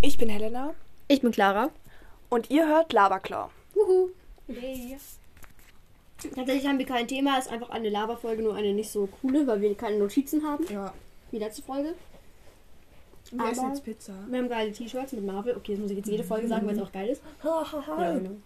Ich 0.00 0.18
bin 0.18 0.28
Helena 0.28 0.74
Ich 1.08 1.20
bin 1.20 1.30
Clara. 1.30 1.70
und 2.28 2.50
ihr 2.50 2.66
hört 2.66 2.92
Laberklau. 2.92 3.50
Wuhu. 3.74 4.10
Yay. 4.48 4.96
Tatsächlich 6.34 6.66
haben 6.66 6.78
wir 6.78 6.86
kein 6.86 7.08
Thema, 7.08 7.38
ist 7.38 7.50
einfach 7.50 7.70
eine 7.70 7.88
Laberfolge, 7.88 8.42
nur 8.42 8.54
eine 8.54 8.72
nicht 8.74 8.90
so 8.90 9.06
coole, 9.20 9.46
weil 9.46 9.60
wir 9.62 9.74
keine 9.74 9.98
Notizen 9.98 10.44
haben, 10.46 10.64
Ja. 10.70 10.92
wie 11.30 11.38
letzte 11.38 11.62
Folge. 11.62 11.94
Wir 13.30 13.40
Aber- 13.40 13.50
essen 13.52 13.68
jetzt 13.68 13.84
Pizza. 13.84 14.12
Wir 14.28 14.38
haben 14.38 14.48
geile 14.48 14.72
T-Shirts 14.72 15.12
mit 15.12 15.24
Marvel. 15.24 15.56
Okay, 15.56 15.72
das 15.72 15.80
muss 15.80 15.90
ich 15.90 15.96
jetzt 15.98 16.08
jede 16.08 16.24
Folge 16.24 16.48
sagen, 16.48 16.66
weil 16.66 16.76
es 16.76 16.82
auch 16.82 16.92
geil 16.92 17.08
ist. 17.08 17.22
Ja, 17.44 18.12
genau. 18.18 18.36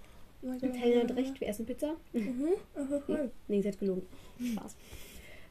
Und 0.43 0.63
Helena 0.75 1.09
hat 1.09 1.17
recht, 1.17 1.41
wir 1.41 1.49
essen 1.49 1.65
Pizza. 1.67 1.95
Nee, 2.13 3.63
sie 3.63 3.69
hat 3.69 3.79
gelogen. 3.81 4.07
Spaß. 4.53 4.77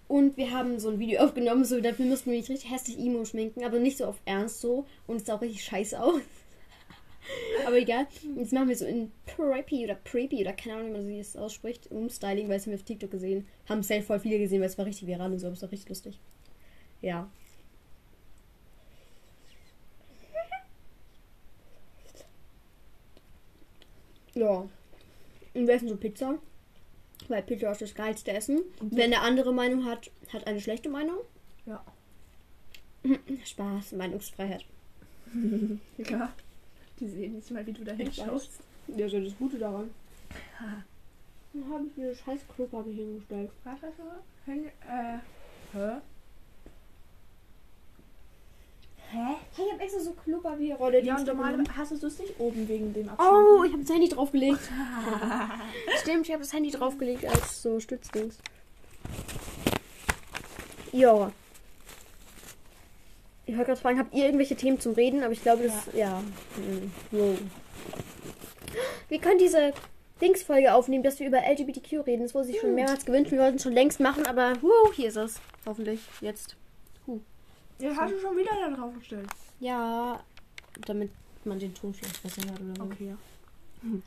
Und 0.08 0.38
wir 0.38 0.52
haben 0.52 0.80
so 0.80 0.90
ein 0.90 1.00
Video 1.00 1.22
aufgenommen, 1.24 1.66
so 1.66 1.80
dafür 1.82 2.06
mussten 2.06 2.32
wir 2.32 2.38
nicht 2.38 2.50
richtig 2.50 2.72
hässlich 2.72 3.00
Emo 3.00 3.26
schminken, 3.26 3.64
aber 3.64 3.80
nicht 3.80 3.98
so 3.98 4.06
auf 4.06 4.20
Ernst 4.26 4.62
so. 4.62 4.86
Und 5.08 5.18
es 5.18 5.26
sah 5.26 5.36
auch 5.36 5.42
richtig 5.42 5.64
scheiße 5.64 6.02
aus. 6.02 6.22
aber 7.66 7.78
egal. 7.78 8.08
Jetzt 8.36 8.54
machen 8.54 8.70
wir 8.70 8.76
so 8.76 8.86
in 8.86 9.12
Preppy 9.26 9.86
oder 9.86 9.96
Preppy 9.96 10.42
oder 10.42 10.54
keine 10.54 10.76
Ahnung, 10.76 11.08
wie 11.08 11.12
man 11.12 11.18
das 11.18 11.36
ausspricht. 11.36 11.90
Umstyling, 11.92 12.50
weil 12.50 12.58
es 12.58 12.64
haben 12.64 12.72
wir 12.72 12.78
auf 12.78 12.84
TikTok 12.84 13.12
gesehen. 13.12 13.48
Haben 13.68 13.84
safe 13.84 14.04
voll 14.04 14.20
viele 14.20 14.40
gesehen, 14.40 14.60
weil 14.60 14.68
es 14.68 14.78
war 14.78 14.86
richtig 14.86 15.08
viral 15.08 15.32
und 15.32 15.40
so, 15.40 15.48
aber 15.48 15.56
es 15.56 15.62
war 15.62 15.72
richtig 15.72 15.90
lustig. 15.90 16.20
Ja. 17.02 17.30
Ja. 24.36 24.68
Und 25.54 25.68
wir 25.68 25.76
essen 25.76 25.88
so 25.88 25.96
Pizza. 25.96 26.40
Weil 27.28 27.44
Pizza 27.44 27.72
ist 27.72 27.82
das 27.82 27.96
geilste 27.96 28.32
Essen. 28.32 28.62
Wer 28.82 29.06
eine 29.06 29.22
andere 29.22 29.54
Meinung 29.54 29.86
hat, 29.86 30.12
hat 30.32 30.46
eine 30.48 30.60
schlechte 30.60 30.90
Meinung. 30.90 31.18
Ja. 31.66 31.84
Spaß, 33.46 33.94
Meinungsfreiheit. 33.94 34.66
Ja. 35.98 36.32
Die 37.00 37.08
sehen 37.08 37.34
nicht 37.36 37.50
mal, 37.50 37.66
wie 37.66 37.74
du 37.74 37.84
da 37.84 37.94
hinschaust. 37.94 38.52
Ja, 38.88 39.10
so 39.10 39.20
das 39.20 39.36
Gute 39.38 39.58
daran. 39.58 39.90
Dann 41.54 41.70
habe 41.72 41.86
ich 41.88 41.98
mir 41.98 42.16
scheiß 42.16 42.42
Klopapier 42.56 42.94
hingestellt. 42.94 43.50
Was 43.64 43.82
hast 43.82 43.98
du? 43.98 44.52
Hin, 44.52 44.66
äh, 44.88 45.18
hä? 45.74 45.98
Hä? 49.14 49.36
Hey, 49.56 49.66
ich 49.68 49.72
habe 49.72 49.84
extra 49.84 50.00
so 50.00 50.14
Klopapierrolle. 50.14 51.02
die 51.02 51.08
Ja, 51.08 51.18
und 51.18 51.28
normal 51.28 51.64
hast 51.78 51.92
du 51.92 52.08
es 52.08 52.18
nicht 52.18 52.40
oben 52.40 52.68
wegen 52.68 52.94
dem 52.94 53.10
Abstand. 53.10 53.32
Oh, 53.32 53.64
ich 53.64 53.72
habe 53.72 53.84
das 53.84 53.94
Handy 53.94 54.10
draufgelegt. 54.10 54.60
Stimmt, 56.02 56.26
ich 56.26 56.34
habe 56.34 56.42
das 56.42 56.52
Handy 56.52 56.72
draufgelegt 56.72 57.24
als 57.26 57.62
so 57.62 57.80
Stützdings. 57.80 58.40
Ja. 60.92 61.32
Ich 63.46 63.56
wollte 63.56 63.68
gerade 63.68 63.82
fragen, 63.82 64.00
habt 64.00 64.16
ihr 64.16 64.26
irgendwelche 64.26 64.56
Themen 64.56 64.80
zum 64.80 64.94
Reden? 64.94 65.22
Aber 65.22 65.34
ich 65.34 65.44
glaube, 65.44 65.64
das. 65.64 65.94
Ja. 65.94 66.24
Hm, 66.56 66.92
wow. 67.12 67.38
Wir 69.10 69.20
können 69.20 69.38
diese 69.38 69.74
Dingsfolge 70.22 70.74
aufnehmen, 70.74 71.04
dass 71.04 71.20
wir 71.20 71.28
über 71.28 71.38
LGBTQ 71.38 72.08
reden. 72.08 72.24
Das 72.24 72.34
wurde 72.34 72.48
sich 72.48 72.60
schon 72.60 72.74
mehrmals 72.74 73.06
gewünscht. 73.06 73.32
Wir 73.32 73.40
wollten 73.40 73.58
es 73.58 73.64
schon 73.64 73.74
längst 73.74 74.00
machen, 74.00 74.26
aber 74.26 74.54
wow, 74.62 74.92
hier 74.96 75.10
ist 75.10 75.18
es. 75.18 75.40
Hoffentlich. 75.68 76.00
Jetzt. 76.20 76.56
Ja, 77.80 77.96
hast 77.96 78.14
du 78.14 78.20
schon 78.20 78.38
wieder 78.38 78.52
da 78.54 78.76
drauf 78.76 78.94
gestellt. 78.98 79.30
Ja. 79.60 80.24
Damit 80.86 81.12
man 81.46 81.60
den 81.60 81.74
Ton 81.74 81.94
vielleicht 81.94 82.22
besser 82.24 82.42
hört 82.50 82.62
oder 82.62 82.76
so. 82.78 82.84
Okay, 82.84 83.10
ja. 83.10 83.18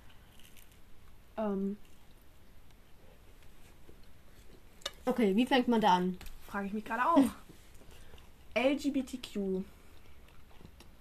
Ähm. 1.39 1.77
Okay, 5.05 5.37
wie 5.37 5.45
fängt 5.47 5.69
man 5.69 5.83
da 5.83 5.97
an? 5.97 6.19
Frage 6.47 6.69
ich 6.69 6.73
mich 6.73 6.85
gerade 6.85 7.05
auch. 7.07 7.23
LGBTQ, 8.57 9.63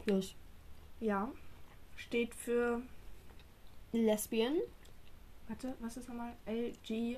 Plus. 0.04 0.36
ja, 1.00 1.32
steht 1.96 2.36
für, 2.36 2.82
Lesbian, 3.94 4.58
warte, 5.48 5.74
was 5.80 5.96
ist 5.96 6.10
nochmal? 6.10 6.34
LG, 6.46 7.18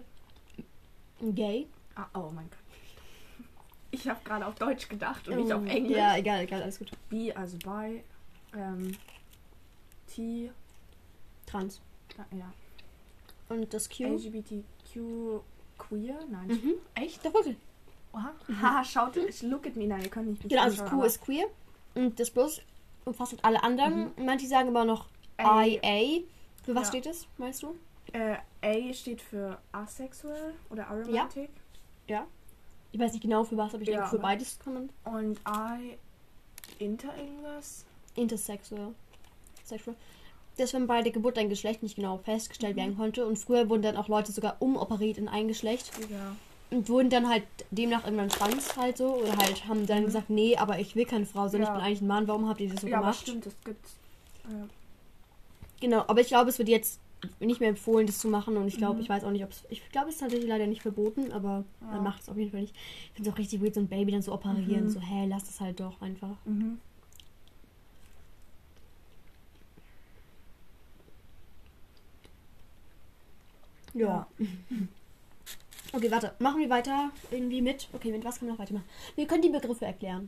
Gay. 1.34 1.68
ah, 1.96 2.06
oh 2.14 2.30
mein 2.32 2.48
Gott. 2.52 2.60
Ich 3.98 4.08
habe 4.08 4.20
gerade 4.24 4.46
auf 4.46 4.56
Deutsch 4.56 4.88
gedacht 4.90 5.28
und 5.28 5.38
nicht 5.38 5.52
auf 5.52 5.62
Oh, 5.64 5.70
Englisch. 5.70 5.98
Ja, 5.98 6.16
egal, 6.18 6.42
egal, 6.44 6.62
alles 6.64 6.78
gut. 6.80 6.92
B, 7.10 7.34
also 7.34 7.58
bi, 7.58 8.04
ähm, 8.56 8.96
T, 10.08 10.52
Trans. 11.46 11.82
ja, 12.32 12.54
Und 13.50 13.74
das 13.74 13.90
Q. 13.90 14.04
LGBTQ 14.04 15.42
queer? 15.78 16.20
Nein. 16.30 16.48
Mhm. 16.48 16.74
Echt? 16.96 17.26
Doch 17.26 17.34
wirklich. 17.34 17.58
Oha. 18.14 18.34
Haha, 18.62 18.84
schaut, 18.84 19.16
look 19.42 19.68
at 19.68 19.76
me. 19.76 19.86
Nein, 19.88 20.02
ihr 20.04 20.10
könnt 20.10 20.28
nicht 20.30 20.50
Genau, 20.50 20.64
also 20.64 20.82
das 20.82 20.90
Q 20.90 21.04
ist 21.04 21.22
queer. 21.22 21.46
Und 21.96 22.20
das 22.20 22.30
Plus 22.32 22.62
umfasst 23.06 23.36
alle 23.44 23.62
anderen. 23.64 24.12
Manche 24.18 24.48
sagen 24.48 24.70
aber 24.70 24.86
noch 24.86 25.08
A. 25.38 25.64
IA. 25.66 26.22
Für 26.64 26.76
was 26.76 26.84
Ja. 26.84 26.88
steht 26.90 27.06
das, 27.06 27.28
meinst 27.38 27.64
du? 27.64 27.76
Äh, 28.14 28.38
A 28.62 28.94
steht 28.94 29.22
für 29.22 29.60
asexuell 29.72 30.54
oder 30.70 30.88
aromantic. 30.88 31.50
Ich 32.98 33.04
weiß 33.04 33.14
nicht 33.14 33.22
genau 33.22 33.44
für 33.44 33.58
was, 33.58 33.76
aber 33.76 33.84
ich 33.84 33.90
Ja, 33.90 33.98
denke 33.98 34.10
für 34.10 34.20
beides 34.20 34.58
kann 34.58 34.74
man. 34.74 34.90
Und 35.06 35.40
I 35.48 35.98
inter 36.84 37.16
irgendwas. 37.16 37.86
Intersexual. 38.16 38.96
Sexual. 39.64 39.96
Das, 40.58 40.74
wenn 40.74 40.88
bei 40.88 41.04
der 41.04 41.12
Geburt 41.12 41.38
ein 41.38 41.48
Geschlecht 41.48 41.84
nicht 41.84 41.96
genau 41.96 42.18
festgestellt 42.18 42.76
Mhm. 42.76 42.80
werden 42.82 42.98
konnte. 42.98 43.28
Und 43.28 43.38
früher 43.38 43.70
wurden 43.70 43.84
dann 43.84 43.98
auch 43.98 44.08
Leute 44.08 44.32
sogar 44.32 44.56
umoperiert 44.60 45.20
in 45.20 45.28
ein 45.28 45.48
Geschlecht. 45.48 45.92
Ja. 46.10 46.36
Und 46.76 46.90
wurden 46.90 47.12
dann 47.12 47.30
halt 47.30 47.44
demnach 47.70 48.04
irgendwann 48.04 48.30
trans 48.30 48.76
halt 48.76 48.98
so. 48.98 49.14
Oder 49.14 49.38
halt 49.38 49.68
haben 49.68 49.86
dann 49.86 50.06
gesagt, 50.06 50.32
nee, 50.32 50.58
aber 50.58 50.80
ich 50.80 50.96
will 50.96 51.06
keine 51.06 51.28
Frau 51.28 51.48
sein, 51.50 51.62
ich 51.62 51.68
Mhm. 51.68 51.74
Ja. 51.74 51.78
bin 51.78 51.86
eigentlich 51.86 52.02
ein 52.02 52.08
Mann, 52.08 52.28
warum 52.28 52.50
habt 52.50 52.62
ihr 52.62 52.70
das 52.70 52.82
so 52.82 52.88
ja, 52.88 52.98
gemacht? 53.00 53.20
stimmt, 53.20 53.46
das 53.46 53.54
gibt's. 53.64 53.92
Äh, 54.46 54.68
Genau, 55.82 56.00
aber 56.08 56.22
ich 56.22 56.30
glaube, 56.30 56.50
es 56.50 56.58
wird 56.58 56.70
jetzt 56.70 57.00
nicht 57.40 57.60
mehr 57.60 57.70
empfohlen, 57.70 58.06
das 58.08 58.20
zu 58.20 58.28
machen. 58.28 58.58
Und 58.58 58.68
ich 58.68 58.78
glaube, 58.78 58.96
Mhm. 58.96 59.02
ich 59.02 59.10
weiß 59.10 59.24
auch 59.24 59.32
nicht, 59.32 59.44
ob 59.44 59.52
es. 59.52 59.64
Ich 59.70 59.88
glaube, 59.90 60.10
es 60.10 60.16
ist 60.16 60.20
tatsächlich 60.22 60.48
leider 60.50 60.68
nicht 60.68 60.82
verboten, 60.82 61.32
aber 61.32 61.64
Ja. 61.82 61.88
man 61.88 62.04
macht 62.04 62.22
es 62.22 62.30
auf 62.30 62.38
jeden 62.38 62.52
Fall 62.52 62.62
nicht. 62.62 62.76
Ich 62.76 63.12
finde 63.16 63.30
es 63.30 63.34
auch 63.34 63.40
richtig 63.40 63.62
weird, 63.62 63.74
so 63.74 63.80
ein 63.82 63.88
Baby 63.88 64.12
dann 64.12 64.22
so 64.22 64.34
operieren. 64.34 64.86
Mhm. 64.86 64.90
So, 64.90 65.00
hä, 65.00 65.26
lass 65.28 65.50
es 65.50 65.60
halt 65.60 65.80
doch 65.80 66.02
einfach. 66.02 66.38
mhm. 66.46 66.80
Ja. 73.94 74.28
Okay, 75.94 76.12
warte. 76.12 76.34
Machen 76.40 76.60
wir 76.60 76.70
weiter 76.70 77.12
irgendwie 77.32 77.62
mit. 77.62 77.88
Okay, 77.94 78.12
mit 78.12 78.26
was 78.26 78.38
können 78.40 78.50
wir 78.50 78.54
noch 78.56 78.60
weitermachen? 78.60 78.84
Wir 79.16 79.26
können 79.26 79.42
die 79.42 79.48
Begriffe 79.50 79.86
erklären. 79.86 80.28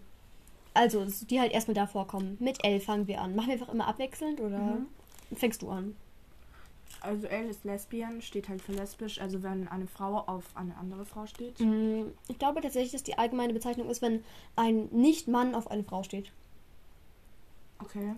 Also, 0.74 1.06
die 1.30 1.38
halt 1.40 1.52
erstmal 1.52 1.76
da 1.76 1.86
vorkommen. 1.86 2.38
Mit 2.40 2.64
L 2.64 2.80
fangen 2.80 3.08
wir 3.08 3.20
an. 3.20 3.36
Machen 3.36 3.48
wir 3.48 3.54
einfach 3.56 3.68
immer 3.68 3.86
abwechselnd 3.86 4.40
oder 4.40 4.58
Mhm. 4.58 4.88
fängst 5.36 5.62
du 5.62 5.70
an? 5.70 5.98
Also 7.02 7.28
L 7.28 7.48
ist 7.50 7.64
lesbian, 7.64 8.22
steht 8.22 8.50
halt 8.50 8.62
für 8.62 8.74
lesbisch, 8.74 9.22
also 9.22 9.42
wenn 9.42 9.68
eine 9.70 9.88
Frau 9.88 10.18
auf 10.20 10.44
eine 10.56 10.76
andere 10.76 11.06
Frau 11.06 11.26
steht. 11.26 11.58
Mm, 11.60 12.08
Ich 12.28 12.38
glaube 12.38 12.60
tatsächlich, 12.62 12.92
dass 12.92 13.04
die 13.04 13.18
allgemeine 13.18 13.54
Bezeichnung 13.54 13.90
ist, 13.90 14.02
wenn 14.02 14.24
ein 14.58 14.88
Nicht-Mann 14.92 15.56
auf 15.56 15.72
eine 15.72 15.84
Frau 15.86 16.04
steht. 16.04 16.32
Okay. 17.82 18.16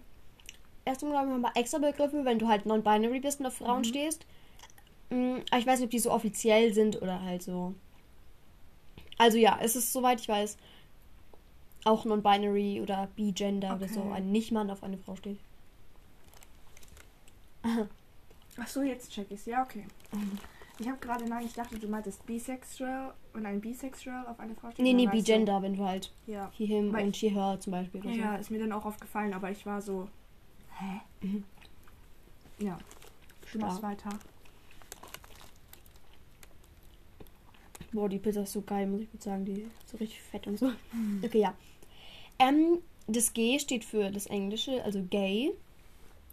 Erstmal 0.84 1.12
glaube 1.12 1.28
ich 1.28 1.34
haben 1.34 1.42
wir 1.42 1.52
extra 1.56 1.78
Begriffe, 1.78 2.26
wenn 2.26 2.40
du 2.40 2.48
halt 2.48 2.66
non-binary 2.66 3.20
bist 3.20 3.40
und 3.40 3.46
auf 3.46 3.54
Frauen 3.58 3.82
Mhm. 3.82 3.86
stehst. 3.86 4.26
Mm, 5.12 5.36
Aber 5.52 5.60
ich 5.60 5.68
weiß 5.68 5.80
nicht, 5.80 5.86
ob 5.86 5.92
die 5.92 6.00
so 6.00 6.12
offiziell 6.12 6.74
sind 6.74 7.00
oder 7.02 7.22
halt 7.22 7.44
so. 7.44 7.76
Also 9.20 9.38
ja, 9.38 9.60
es 9.62 9.76
ist 9.76 9.94
soweit 9.94 10.20
ich 10.22 10.28
weiß 10.28 10.58
auch 11.86 12.06
non-binary 12.06 12.82
oder 12.82 13.10
bi-gender 13.16 13.76
oder 13.76 13.88
so 13.88 14.02
Okay. 14.02 14.12
ein 14.14 14.32
Nicht-Mann 14.32 14.72
auf 14.72 14.82
eine 14.82 14.98
Frau 14.98 15.16
steht. 15.16 15.38
Ach 18.58 18.68
so, 18.68 18.82
jetzt 18.82 19.12
check 19.12 19.30
ich's. 19.32 19.46
Ja, 19.46 19.64
okay. 19.64 19.86
Ich 20.80 20.88
habe 20.88 20.98
gerade, 21.00 21.26
nein, 21.26 21.46
ich 21.46 21.54
dachte, 21.54 21.78
du 21.78 21.88
meintest 21.88 22.26
bisexuell 22.26 23.12
und 23.34 23.46
ein 23.46 23.62
bisexuell 23.62 24.26
auf 24.26 24.40
eine 24.40 24.56
Frau 24.56 24.72
steht. 24.72 24.84
Nee, 24.84 24.94
nee, 24.94 25.06
weißt 25.06 25.14
du- 25.14 25.18
bi-gender, 25.18 25.62
wenn 25.62 25.76
du 25.76 25.84
halt 25.86 26.12
Ja. 26.28 26.52
he, 26.54 26.66
him 26.66 26.92
Weil 26.92 27.06
und 27.06 27.16
she, 27.16 27.30
her 27.30 27.58
zum 27.60 27.72
Beispiel 27.72 28.04
Ja, 28.18 28.36
ist 28.36 28.50
mir 28.52 28.60
dann 28.60 28.72
auch 28.72 28.86
aufgefallen, 28.86 29.34
aber 29.34 29.52
ich 29.52 29.66
war 29.66 29.82
so. 29.82 30.08
Hä? 30.78 31.02
Mhm. 31.22 31.44
Ja. 32.60 32.78
Ja. 33.54 33.60
machst 33.60 33.82
weiter. 33.84 34.10
so. 34.12 34.18
Boah, 37.94 38.08
die 38.10 38.20
Pizza 38.20 38.44
ist 38.44 38.54
so 38.54 38.62
geil, 38.62 38.88
muss 38.88 39.02
ich 39.02 39.12
gut 39.12 39.22
sagen. 39.22 39.44
Die 39.46 39.62
ist 39.62 39.90
so 39.90 39.98
richtig 39.98 40.22
fett 40.22 40.48
und 40.48 40.58
so. 40.58 40.72
Okay, 41.24 41.40
ja. 41.42 41.54
Ähm, 42.40 42.80
das 43.08 43.34
G 43.34 43.60
steht 43.60 43.84
für 43.84 44.10
das 44.12 44.26
Englische, 44.28 44.84
also 44.84 45.04
gay. 45.04 45.52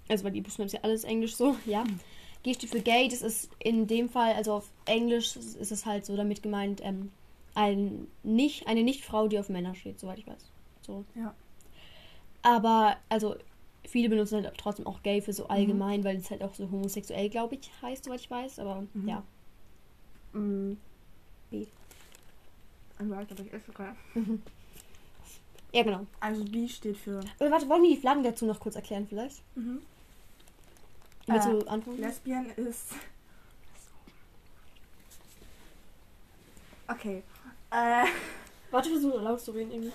Also, 0.08 0.24
weil 0.24 0.32
die 0.32 0.40
Buchstaben 0.40 0.66
ist 0.66 0.72
ja 0.72 0.80
alles 0.82 1.04
Englisch 1.04 1.36
so, 1.36 1.56
ja. 1.66 1.84
G 2.42 2.54
steht 2.54 2.70
für 2.70 2.80
gay, 2.80 3.08
das 3.08 3.22
ist 3.22 3.50
in 3.58 3.86
dem 3.86 4.08
Fall, 4.08 4.32
also 4.34 4.52
auf 4.54 4.70
Englisch 4.84 5.36
ist 5.36 5.72
es 5.72 5.84
halt 5.86 6.06
so 6.06 6.16
damit 6.16 6.42
gemeint, 6.42 6.80
ähm, 6.84 7.10
ein 7.54 8.06
nicht, 8.22 8.66
eine 8.68 8.82
Nicht-Frau, 8.84 9.26
die 9.28 9.38
auf 9.38 9.48
Männer 9.48 9.74
steht, 9.74 9.98
soweit 9.98 10.18
ich 10.18 10.26
weiß. 10.26 10.50
So. 10.86 11.04
Ja. 11.16 11.34
Aber, 12.42 12.96
also, 13.08 13.34
viele 13.84 14.08
benutzen 14.08 14.44
halt 14.44 14.56
trotzdem 14.56 14.86
auch 14.86 15.02
gay 15.02 15.20
für 15.20 15.32
so 15.32 15.48
allgemein, 15.48 16.04
weil 16.04 16.16
es 16.16 16.30
halt 16.30 16.42
auch 16.42 16.54
so 16.54 16.70
homosexuell, 16.70 17.28
glaube 17.28 17.56
ich, 17.56 17.70
heißt, 17.82 18.04
soweit 18.04 18.20
ich 18.20 18.30
weiß. 18.30 18.60
Aber 18.60 18.84
Mhm. 18.94 19.08
ja. 19.08 19.22
Mm. 20.32 20.76
B. 21.50 21.66
Wort, 23.00 23.30
aber 23.32 23.40
ich 23.44 23.52
esse 23.52 23.72
gerade. 23.72 23.96
Ja, 25.72 25.82
genau. 25.82 26.06
Also 26.20 26.44
B 26.44 26.68
steht 26.68 26.96
für. 26.96 27.20
Oder 27.40 27.50
warte, 27.50 27.68
wollen 27.68 27.82
wir 27.82 27.90
die 27.90 28.00
Flaggen 28.00 28.22
dazu 28.22 28.46
noch 28.46 28.60
kurz 28.60 28.76
erklären 28.76 29.06
vielleicht? 29.08 29.42
Mhm. 29.56 29.80
Willst 31.28 31.46
Äh, 31.46 31.50
du 31.58 31.66
anfangen? 31.68 31.98
Lesbian 31.98 32.46
ist. 32.56 32.92
Okay. 36.88 37.22
Äh, 37.70 38.04
Warte, 38.70 38.90
versuch 38.90 39.20
laut 39.20 39.40
zu 39.40 39.50
reden 39.52 39.70
irgendwie. 39.70 39.92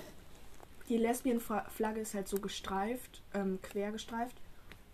die 0.89 0.97
Lesbian-Flagge 0.97 2.01
ist 2.01 2.13
halt 2.13 2.27
so 2.27 2.38
gestreift, 2.39 3.21
ähm, 3.33 3.59
quer 3.62 3.91
gestreift. 3.91 4.35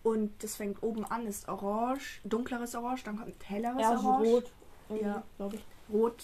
Und 0.03 0.31
das 0.43 0.55
fängt 0.55 0.81
oben 0.81 1.03
an, 1.05 1.27
ist 1.27 1.49
orange, 1.49 2.21
dunkleres 2.23 2.73
Orange, 2.75 3.03
dann 3.03 3.17
kommt 3.17 3.49
helleres 3.49 3.81
Ja, 3.81 3.97
so 3.97 4.07
Orange. 4.07 4.29
rot. 4.29 4.51
Ja. 5.01 5.23
glaube 5.37 5.57
ich. 5.57 5.65
Rot, 5.91 6.23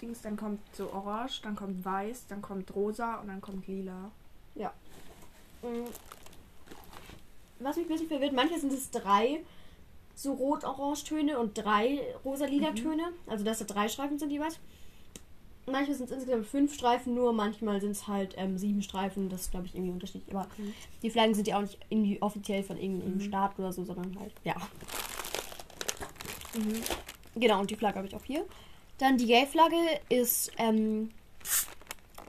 Dings, 0.00 0.22
dann 0.22 0.36
kommt 0.36 0.60
so 0.76 0.92
orange, 0.92 1.40
dann 1.42 1.56
kommt 1.56 1.84
weiß, 1.84 2.26
dann 2.28 2.40
kommt 2.40 2.72
rosa 2.74 3.16
und 3.16 3.28
dann 3.28 3.40
kommt 3.40 3.66
lila. 3.66 4.10
Mm. 5.62 5.86
Was 7.58 7.76
mich 7.76 7.86
ein 7.86 7.88
bisschen 7.88 8.08
verwirrt, 8.08 8.32
manchmal 8.34 8.60
sind 8.60 8.72
es 8.72 8.90
drei 8.90 9.40
so 10.14 10.32
rot-orange-Töne 10.32 11.38
und 11.38 11.56
drei 11.58 12.00
rosa-lila 12.24 12.72
Töne. 12.72 13.12
Also 13.26 13.44
dass 13.44 13.58
da 13.58 13.64
drei 13.64 13.88
Streifen 13.88 14.18
sind 14.18 14.30
jeweils. 14.30 14.58
Manchmal 15.66 15.96
sind 15.96 16.06
es 16.06 16.12
insgesamt 16.12 16.46
fünf 16.46 16.72
Streifen 16.74 17.14
nur, 17.14 17.32
manchmal 17.32 17.80
sind 17.80 17.90
es 17.90 18.06
halt 18.06 18.34
ähm, 18.36 18.56
sieben 18.56 18.82
Streifen. 18.82 19.28
Das 19.28 19.42
ist, 19.42 19.50
glaube 19.50 19.66
ich, 19.66 19.74
irgendwie 19.74 19.90
unterschiedlich. 19.92 20.34
Aber 20.34 20.46
Mhm. 20.58 20.72
die 21.02 21.10
Flaggen 21.10 21.34
sind 21.34 21.48
ja 21.48 21.56
auch 21.58 21.62
nicht 21.62 21.78
irgendwie 21.90 22.22
offiziell 22.22 22.62
von 22.62 22.76
irgendeinem 22.78 23.14
Mhm. 23.16 23.20
Staat 23.20 23.58
oder 23.58 23.72
so, 23.72 23.84
sondern 23.84 24.16
halt, 24.20 24.32
ja. 24.44 24.54
Mhm. 26.54 26.82
Genau, 27.40 27.60
und 27.60 27.70
die 27.70 27.76
Flagge 27.76 27.96
habe 27.98 28.06
ich 28.08 28.14
auch 28.14 28.24
hier. 28.24 28.44
Dann 28.98 29.18
die 29.18 29.26
Gay-Flagge 29.26 29.76
ist 30.08 30.50
ähm, 30.58 31.10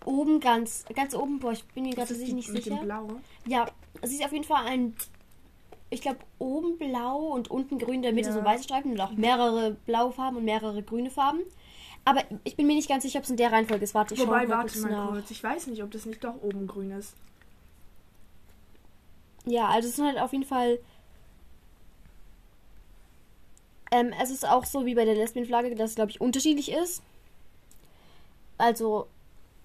oben 0.04 0.40
ganz, 0.40 0.84
ganz 0.96 1.14
oben, 1.16 1.40
boah, 1.40 1.52
ich 1.54 1.64
bin 1.66 1.84
mir 1.84 1.94
gerade 1.96 2.14
nicht 2.14 2.34
mit 2.50 2.64
sicher. 2.64 2.76
dem 2.76 2.86
Blau. 2.86 3.08
Ja, 3.46 3.68
es 4.02 4.12
ist 4.12 4.24
auf 4.26 4.34
jeden 4.34 4.44
Fall 4.44 4.66
ein, 4.66 4.96
ich 5.90 6.02
glaube, 6.02 6.20
oben 6.40 6.78
blau 6.78 7.18
und 7.34 7.50
unten 7.50 7.80
grün, 7.80 7.96
in 7.96 8.02
der 8.02 8.14
Mitte 8.14 8.30
Ja. 8.30 8.34
so 8.36 8.44
weiße 8.44 8.64
Streifen 8.64 8.92
und 8.92 9.00
auch 9.02 9.12
mehrere 9.12 9.72
blaue 9.86 10.12
Farben 10.12 10.38
und 10.38 10.46
mehrere 10.46 10.84
grüne 10.84 11.10
Farben. 11.10 11.40
Aber 12.06 12.24
ich 12.44 12.56
bin 12.56 12.68
mir 12.68 12.76
nicht 12.76 12.90
ganz 12.90 13.04
sicher, 13.04 13.20
ob 13.20 13.24
es 13.26 13.30
in 13.30 13.38
der 13.38 13.52
Reihenfolge 13.52 13.84
ist. 13.84 13.94
Warte, 13.94 14.14
ich 14.14 14.20
schau 14.20 14.28
Wobei, 14.28 14.46
mal 14.48 14.58
warte 14.58 14.74
kurz 14.74 14.84
mal 14.84 14.92
nach. 14.92 15.12
kurz. 15.12 15.32
Ich 15.32 15.44
weiß 15.44 15.68
nicht, 15.68 15.84
ob 15.84 15.92
das 15.92 16.06
nicht 16.06 16.24
doch 16.24 16.42
oben 16.42 16.68
grün 16.68 16.92
ist. 16.92 17.16
Ja, 19.46 19.68
also 19.70 19.88
es 19.88 19.96
sind 19.96 20.06
halt 20.06 20.20
auf 20.20 20.32
jeden 20.34 20.46
Fall. 20.46 20.80
Ähm, 23.92 24.14
es 24.22 24.30
ist 24.30 24.48
auch 24.48 24.66
so 24.66 24.86
wie 24.86 24.96
bei 24.96 25.06
der 25.06 25.16
Lesbienflagge, 25.16 25.74
dass 25.76 25.92
es, 25.92 25.96
glaube 25.96 26.12
ich, 26.12 26.20
unterschiedlich 26.20 26.72
ist. 26.72 27.02
Also, 28.58 29.08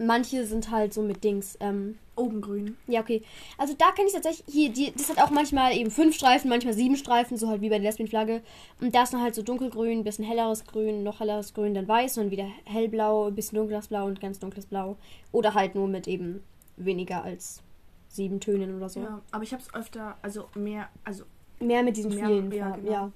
manche 0.07 0.45
sind 0.47 0.71
halt 0.71 0.93
so 0.95 1.03
mit 1.03 1.25
Dings. 1.25 1.57
Ähm, 1.61 1.99
Oben 2.15 2.43
grün. 2.43 2.77
ja, 2.89 3.01
okay. 3.01 3.23
Also 3.57 3.75
da 3.79 3.87
kann 3.93 4.05
ich 4.07 4.13
tatsächlich. 4.13 4.45
Hier, 4.47 4.69
die, 4.71 4.93
das 4.93 5.09
hat 5.09 5.19
auch 5.19 5.31
manchmal 5.31 5.75
eben 5.75 5.91
fünf 5.91 6.15
Streifen, 6.15 6.51
manchmal 6.51 6.75
sieben 6.75 6.97
Streifen, 6.97 7.39
so 7.39 7.49
halt 7.49 7.63
wie 7.63 7.71
bei 7.71 7.77
der 7.79 7.85
Lesbienflagge. 7.89 8.43
Und 8.83 8.95
da 8.95 9.05
ist 9.05 9.15
dann 9.15 9.23
halt 9.23 9.35
so 9.35 9.43
dunkelgrün, 9.43 10.05
bisschen 10.05 10.25
helleres 10.27 10.65
Grün, 10.67 11.03
noch 11.05 11.21
helleres 11.21 11.55
Grün, 11.55 11.73
dann 11.73 11.89
weiß 11.89 12.19
und 12.19 12.25
dann 12.25 12.31
wieder 12.31 12.47
hellblau, 12.67 13.29
ein 13.29 13.35
bisschen 13.35 13.57
dunkles 13.57 13.89
Blau 13.89 14.05
und 14.07 14.21
ganz 14.21 14.39
dunkles 14.39 14.67
Blau. 14.67 14.97
Oder 15.33 15.55
halt 15.55 15.75
nur 15.75 15.89
mit 15.89 16.07
eben 16.07 16.43
weniger 16.77 17.25
als 17.25 17.63
sieben 18.09 18.41
Tönen 18.41 18.77
oder 18.77 18.91
so. 18.91 19.01
Ja, 19.01 19.23
aber 19.31 19.43
ich 19.45 19.53
habe 19.55 19.63
es 19.63 19.73
öfter, 19.75 20.17
also 20.21 20.45
mehr, 20.55 20.89
also 21.05 21.25
Mehr 21.61 21.83
mit 21.83 21.97
diesen 21.97 22.15
Mehr- 22.15 22.27
vielen 22.27 22.53
ja, 22.53 22.65
Farben. 22.69 22.83
genau. 22.85 22.93
Ja. 22.95 23.13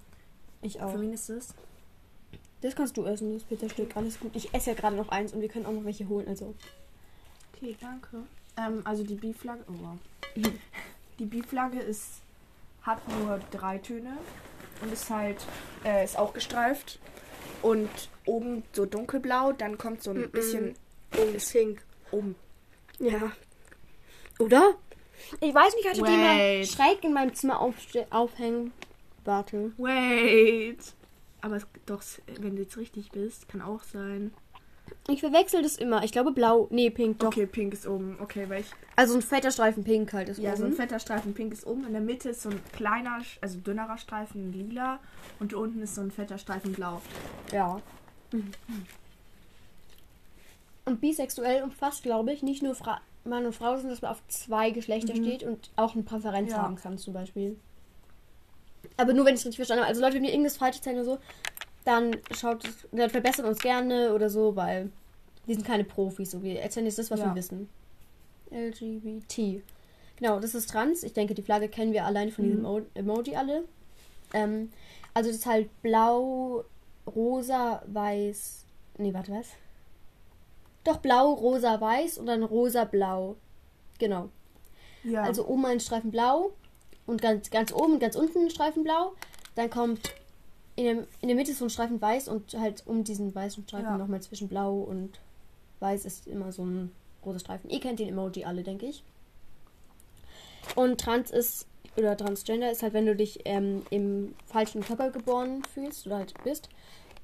Ich 0.63 0.81
auch. 0.81 0.91
für 0.93 1.01
wen 1.03 1.13
ist 1.13 1.29
das? 1.29 1.55
Das 2.67 2.75
kannst 2.75 2.97
du 2.97 3.05
essen, 3.05 3.33
das 3.33 3.45
Pizzastück. 3.45 3.97
Alles 3.97 4.19
gut. 4.19 4.33
Ich 4.35 4.53
esse 4.53 4.71
ja 4.71 4.77
gerade 4.77 4.97
noch 4.97 5.09
eins 5.11 5.33
und 5.33 5.41
wir 5.41 5.49
können 5.49 5.67
auch 5.67 5.73
noch 5.73 5.85
welche 5.85 6.09
holen. 6.09 6.27
Also. 6.27 6.53
Okay, 7.55 7.77
danke. 7.81 8.25
Ähm, 8.57 8.83
also 8.85 9.05
die 9.05 9.15
B-Flagge, 9.15 9.63
oh 9.69 9.75
wow. 9.83 9.99
Die 11.21 11.25
B-Flagge 11.27 11.79
ist, 11.79 12.23
hat 12.83 12.99
nur 13.09 13.39
drei 13.53 13.79
Töne 13.79 14.19
und 14.83 14.93
ist 14.93 15.09
halt, 15.11 15.37
äh, 15.85 16.05
ist 16.05 16.19
auch 16.19 16.33
gestreift. 16.33 16.99
Und 17.63 17.89
oben 18.25 18.65
so 18.73 18.85
dunkelblau, 18.85 19.53
dann 19.53 19.79
kommt 19.79 20.03
so 20.03 20.11
ein 20.11 20.23
Mhm. 20.23 20.31
bisschen 20.33 20.75
Ist 21.37 21.53
pink. 21.53 21.83
oben. 22.11 22.35
Ja. 22.99 23.31
Oder? 24.41 24.75
Ich 25.41 25.55
weiß 25.55 25.73
nicht, 25.77 25.87
hatte 25.89 26.03
die 26.03 26.17
mal 26.17 26.65
schräg 26.65 27.05
in 27.05 27.13
meinem 27.13 27.33
Zimmer 27.33 27.61
aufhängen. 27.61 28.73
Warte. 29.25 29.71
Wait. 29.79 30.79
Aber 31.41 31.57
es, 31.57 31.67
doch, 31.87 32.03
wenn 32.41 32.57
du 32.57 32.63
jetzt 32.63 32.77
richtig 32.77 33.11
bist, 33.13 33.49
kann 33.49 33.61
auch 33.63 33.83
sein. 33.85 34.33
Ich 35.09 35.21
verwechsel 35.21 35.63
das 35.63 35.77
immer. 35.77 36.05
Ich 36.05 36.13
glaube 36.13 36.33
blau. 36.33 36.69
Nee, 36.71 36.91
pink 36.91 37.19
doch. 37.19 37.29
Okay, 37.29 37.47
pink 37.47 37.73
ist 37.75 37.87
oben. 37.87 38.17
Okay, 38.21 38.49
weil 38.49 38.61
ich. 38.61 38.71
Also 38.95 39.15
ein 39.17 39.23
fetter 39.23 39.51
Streifen 39.51 39.83
pink 39.85 40.13
halt 40.13 40.29
ist 40.29 40.39
Ja, 40.39 40.57
so 40.57 40.63
ein 40.65 40.69
oben. 40.69 40.77
fetter 40.77 40.99
Streifen 41.01 41.35
pink 41.35 41.53
ist 41.53 41.67
oben. 41.67 41.85
In 41.87 41.93
der 41.93 42.01
Mitte 42.03 42.31
ist 42.31 42.43
so 42.43 42.51
ein 42.51 42.61
kleiner, 42.73 43.21
also 43.41 43.59
dünnerer 43.59 43.99
Streifen 43.99 44.53
lila. 44.53 45.01
Und 45.41 45.55
unten 45.55 45.83
ist 45.83 45.95
so 45.97 46.01
ein 46.03 46.11
fetter 46.13 46.39
Streifen 46.39 46.73
blau. 46.73 47.03
Ja. 47.53 47.81
Und 50.85 51.01
bisexuell 51.01 51.63
umfasst, 51.65 52.03
glaube 52.05 52.33
ich, 52.33 52.43
nicht 52.43 52.63
nur 52.63 52.75
Fra 52.75 53.01
Mann 53.25 53.45
und 53.45 53.55
Frau, 53.55 53.73
sondern 53.75 53.91
dass 53.91 54.03
man 54.03 54.13
auf 54.13 54.23
zwei 54.29 54.71
Geschlechter 54.71 55.15
Mhm. 55.15 55.25
steht 55.25 55.43
und 55.43 55.71
auch 55.75 55.95
eine 55.95 56.05
Präferenz 56.05 56.53
Ja. 56.53 56.59
haben 56.63 56.77
kann, 56.77 56.97
zum 56.97 57.13
Beispiel. 57.13 57.59
Aber 58.97 59.13
nur, 59.13 59.25
wenn 59.27 59.35
ich 59.35 59.41
es 59.41 59.47
richtig 59.47 59.57
verstanden 59.57 59.83
habe. 59.83 59.89
Also 59.91 60.01
Leute, 60.01 60.15
wenn 60.17 60.23
wir 60.23 60.31
irgendwas 60.33 60.57
falsch 60.57 60.77
erzählen 60.77 60.97
oder 60.97 61.05
so, 61.05 61.19
dann 61.85 62.17
schaut 62.33 62.67
es, 62.67 62.89
dann 62.93 63.11
verbessert 63.11 63.47
uns 63.47 63.59
gerne 63.59 64.13
oder 64.15 64.29
so, 64.31 64.57
weil 64.57 64.91
wir 65.45 65.55
sind 65.55 65.67
keine 65.67 65.85
Profis. 65.85 66.31
So. 66.33 66.43
Wir 66.43 66.61
erzählen 66.61 66.87
jetzt 66.87 66.99
das, 66.99 67.11
was 67.11 67.21
Ja. 67.21 67.27
wir 67.27 67.35
wissen. 67.35 67.69
LGBT. 68.51 69.63
Genau, 70.17 70.41
das 70.41 70.55
ist 70.55 70.71
trans. 70.71 71.03
Ich 71.03 71.13
denke, 71.13 71.35
die 71.35 71.43
Flagge 71.43 71.69
kennen 71.69 71.93
wir 71.93 72.05
allein 72.05 72.31
von 72.33 72.45
diesem 72.45 72.61
Mhm. 72.61 72.67
Emo- 72.67 72.87
Emoji 72.95 73.37
alle. 73.37 73.65
Ähm, 74.33 74.73
also 75.15 75.29
das 75.31 75.39
ist 75.39 75.47
halt 75.47 75.69
blau, 75.83 76.65
rosa, 77.15 77.83
weiß. 77.87 78.65
Nee, 78.99 79.13
warte, 79.13 79.33
was? 79.33 79.49
Doch 80.85 80.99
blau, 80.99 81.33
rosa, 81.33 81.81
weiß 81.81 82.19
und 82.19 82.27
dann 82.27 82.43
rosa, 82.43 82.85
blau. 82.85 83.37
Genau. 83.99 84.31
Ja. 85.05 85.23
Also 85.23 85.47
oben 85.47 85.67
ein 85.67 85.81
Streifen 85.81 86.11
blau 86.11 86.53
und 87.07 87.21
ganz, 87.23 87.51
ganz 87.51 87.73
oben 87.73 87.95
und 87.95 88.01
ganz 88.01 88.17
unten 88.17 88.39
ein 88.45 88.51
Streifen 88.51 88.83
blau. 88.85 89.13
Dann 89.55 89.71
kommt 89.71 90.13
in 90.77 90.85
der, 90.85 91.07
in 91.23 91.29
der 91.29 91.37
Mitte 91.37 91.55
so 91.55 91.65
ein 91.65 91.71
Streifen 91.71 92.01
weiß 92.01 92.29
und 92.29 92.55
halt 92.55 92.83
um 92.87 93.05
diesen 93.05 93.35
weißen 93.35 93.65
Streifen 93.65 93.87
Ja. 93.93 93.97
nochmal 93.99 94.21
zwischen 94.21 94.49
blau 94.49 94.77
und 94.79 95.21
weiß 95.81 96.05
ist 96.05 96.27
immer 96.27 96.53
so 96.53 96.65
ein 96.65 96.93
roter 97.25 97.39
Streifen. 97.39 97.71
Ihr 97.71 97.81
kennt 97.81 97.99
den 97.99 98.09
Emoji 98.09 98.45
alle, 98.45 98.63
denke 98.63 98.87
ich. 98.87 99.03
Und 100.75 101.01
trans 101.01 101.31
ist, 101.31 101.67
oder 101.97 102.17
transgender 102.17 102.71
ist 102.71 102.83
halt, 102.83 102.93
wenn 102.93 103.07
du 103.07 103.15
dich 103.17 103.41
ähm, 103.45 103.83
im 103.91 104.35
falschen 104.47 104.83
Körper 104.83 105.11
geboren 105.11 105.63
fühlst 105.73 106.07
oder 106.07 106.17
halt 106.19 106.35
bist. 106.45 106.69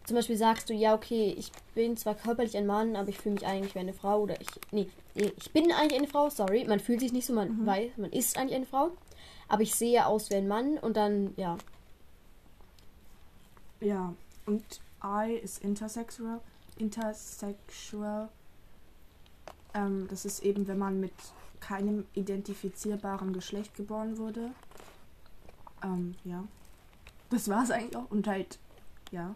Zum 0.04 0.16
Beispiel 0.16 0.36
sagst 0.36 0.68
du, 0.68 0.74
ja, 0.74 0.94
okay, 0.94 1.34
ich 1.38 1.52
bin 1.74 1.96
zwar 1.96 2.14
körperlich 2.16 2.56
ein 2.56 2.66
Mann, 2.66 2.96
aber 2.96 3.08
ich 3.08 3.18
fühle 3.18 3.34
mich 3.34 3.46
eigentlich 3.46 3.74
wie 3.74 3.78
eine 3.80 3.92
Frau 3.92 4.20
oder 4.22 4.40
ich, 4.40 4.48
nee, 4.72 4.88
nee, 5.14 5.30
ich 5.36 5.52
bin 5.52 5.70
eigentlich 5.70 5.96
eine 5.98 6.08
Frau, 6.08 6.28
sorry, 6.28 6.64
man 6.64 6.80
fühlt 6.80 7.00
sich 7.00 7.12
nicht 7.12 7.26
so, 7.26 7.32
man 7.34 7.56
Mhm. 7.62 7.66
weiß, 7.66 7.90
man 7.98 8.10
ist 8.10 8.36
eigentlich 8.36 8.56
eine 8.56 8.66
Frau, 8.66 8.90
aber 9.52 9.62
ich 9.62 9.74
sehe 9.74 10.06
aus 10.06 10.30
wie 10.30 10.36
ein 10.36 10.48
Mann 10.48 10.78
und 10.78 10.96
dann, 10.96 11.34
ja, 11.36 11.58
Ja, 13.80 14.14
und 14.46 14.80
I 15.04 15.34
ist 15.34 15.62
intersexual. 15.62 16.40
Intersexual. 16.78 18.28
Ähm, 19.74 20.06
das 20.08 20.24
ist 20.24 20.40
eben, 20.42 20.66
wenn 20.68 20.78
man 20.78 21.00
mit 21.00 21.12
keinem 21.60 22.06
identifizierbaren 22.14 23.32
Geschlecht 23.32 23.74
geboren 23.76 24.18
wurde. 24.18 24.52
Ähm, 25.82 26.14
ja. 26.24 26.44
Das 27.30 27.48
war's 27.48 27.70
eigentlich 27.70 27.96
auch. 27.96 28.10
Und 28.10 28.26
halt, 28.28 28.58
ja. 29.10 29.34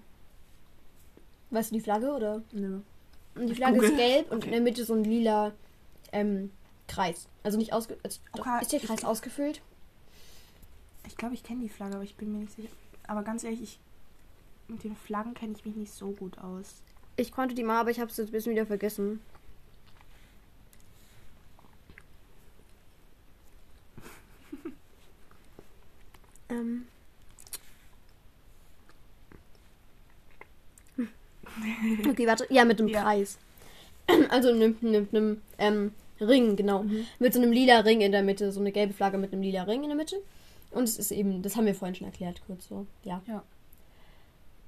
weißt 1.50 1.70
du 1.73 1.75
die 1.75 1.80
Flagge 1.80 2.12
oder? 2.14 2.42
Nö. 2.52 2.80
Und 3.35 3.49
die 3.49 3.54
Flagge 3.54 3.78
ist 3.82 3.90
google. 3.90 3.96
gelb 3.96 4.30
und 4.30 4.37
Okay. 4.38 4.46
in 4.46 4.52
der 4.52 4.61
Mitte 4.62 4.85
so 4.85 4.94
ein 4.94 5.04
lila 5.04 5.52
ähm, 6.12 6.52
Kreis. 6.87 7.26
Also 7.42 7.58
nicht 7.58 7.73
ausge... 7.73 7.99
Also, 8.04 8.20
Okay, 8.32 8.62
ist 8.62 8.73
der 8.73 8.80
ich- 8.80 8.87
Kreis 8.87 9.04
ausgefüllt? 9.04 9.61
Ich 11.06 11.16
glaube, 11.16 11.34
ich 11.34 11.42
kenne 11.42 11.62
die 11.62 11.68
Flagge, 11.68 11.94
aber 11.94 12.04
ich 12.04 12.16
bin 12.16 12.32
mir 12.32 12.38
nicht 12.38 12.52
sicher. 12.52 12.68
Aber 13.06 13.22
ganz 13.22 13.44
ehrlich, 13.44 13.62
ich. 13.62 13.78
Mit 14.68 14.82
den 14.82 14.96
Flaggen 14.96 15.32
kenne 15.34 15.54
ich 15.56 15.64
mich 15.64 15.76
nicht 15.76 15.92
so 15.92 16.10
gut 16.10 16.38
aus. 16.38 16.82
Ich 17.16 17.30
konnte 17.30 17.54
die 17.54 17.62
mal, 17.62 17.78
aber 17.78 17.90
ich 17.90 18.00
habe 18.00 18.10
es 18.10 18.16
jetzt 18.16 18.30
ein 18.30 18.32
bisschen 18.32 18.50
wieder 18.50 18.66
vergessen. 18.66 19.20
ähm. 26.48 26.86
Okay, 32.08 32.26
warte. 32.26 32.46
Ja, 32.50 32.64
mit 32.64 32.80
dem 32.80 32.88
Ja. 32.88 33.02
Kreis. 33.02 33.38
Also 34.30 34.52
nimmt 34.52 34.82
einem, 34.84 35.08
einem 35.12 35.42
ähm, 35.58 35.92
Ring, 36.20 36.56
genau. 36.56 36.82
Mhm. 36.82 37.06
Mit 37.20 37.32
so 37.34 37.40
einem 37.40 37.52
lila 37.52 37.78
Ring 37.80 38.00
in 38.00 38.10
der 38.12 38.22
Mitte. 38.22 38.50
So 38.50 38.58
eine 38.60 38.72
gelbe 38.72 38.94
Flagge 38.94 39.16
mit 39.16 39.32
einem 39.32 39.42
lila 39.42 39.62
Ring 39.62 39.82
in 39.82 39.88
der 39.88 39.96
Mitte. 39.96 40.16
Und 40.70 40.85
es 40.85 40.99
ist 40.99 41.11
eben, 41.11 41.42
das 41.42 41.56
haben 41.56 41.66
wir 41.66 41.75
vorhin 41.75 41.94
schon 41.94 42.06
erklärt, 42.06 42.42
kurz 42.46 42.68
so. 42.68 42.87
Ja. 43.02 43.23
Ja. 43.26 43.42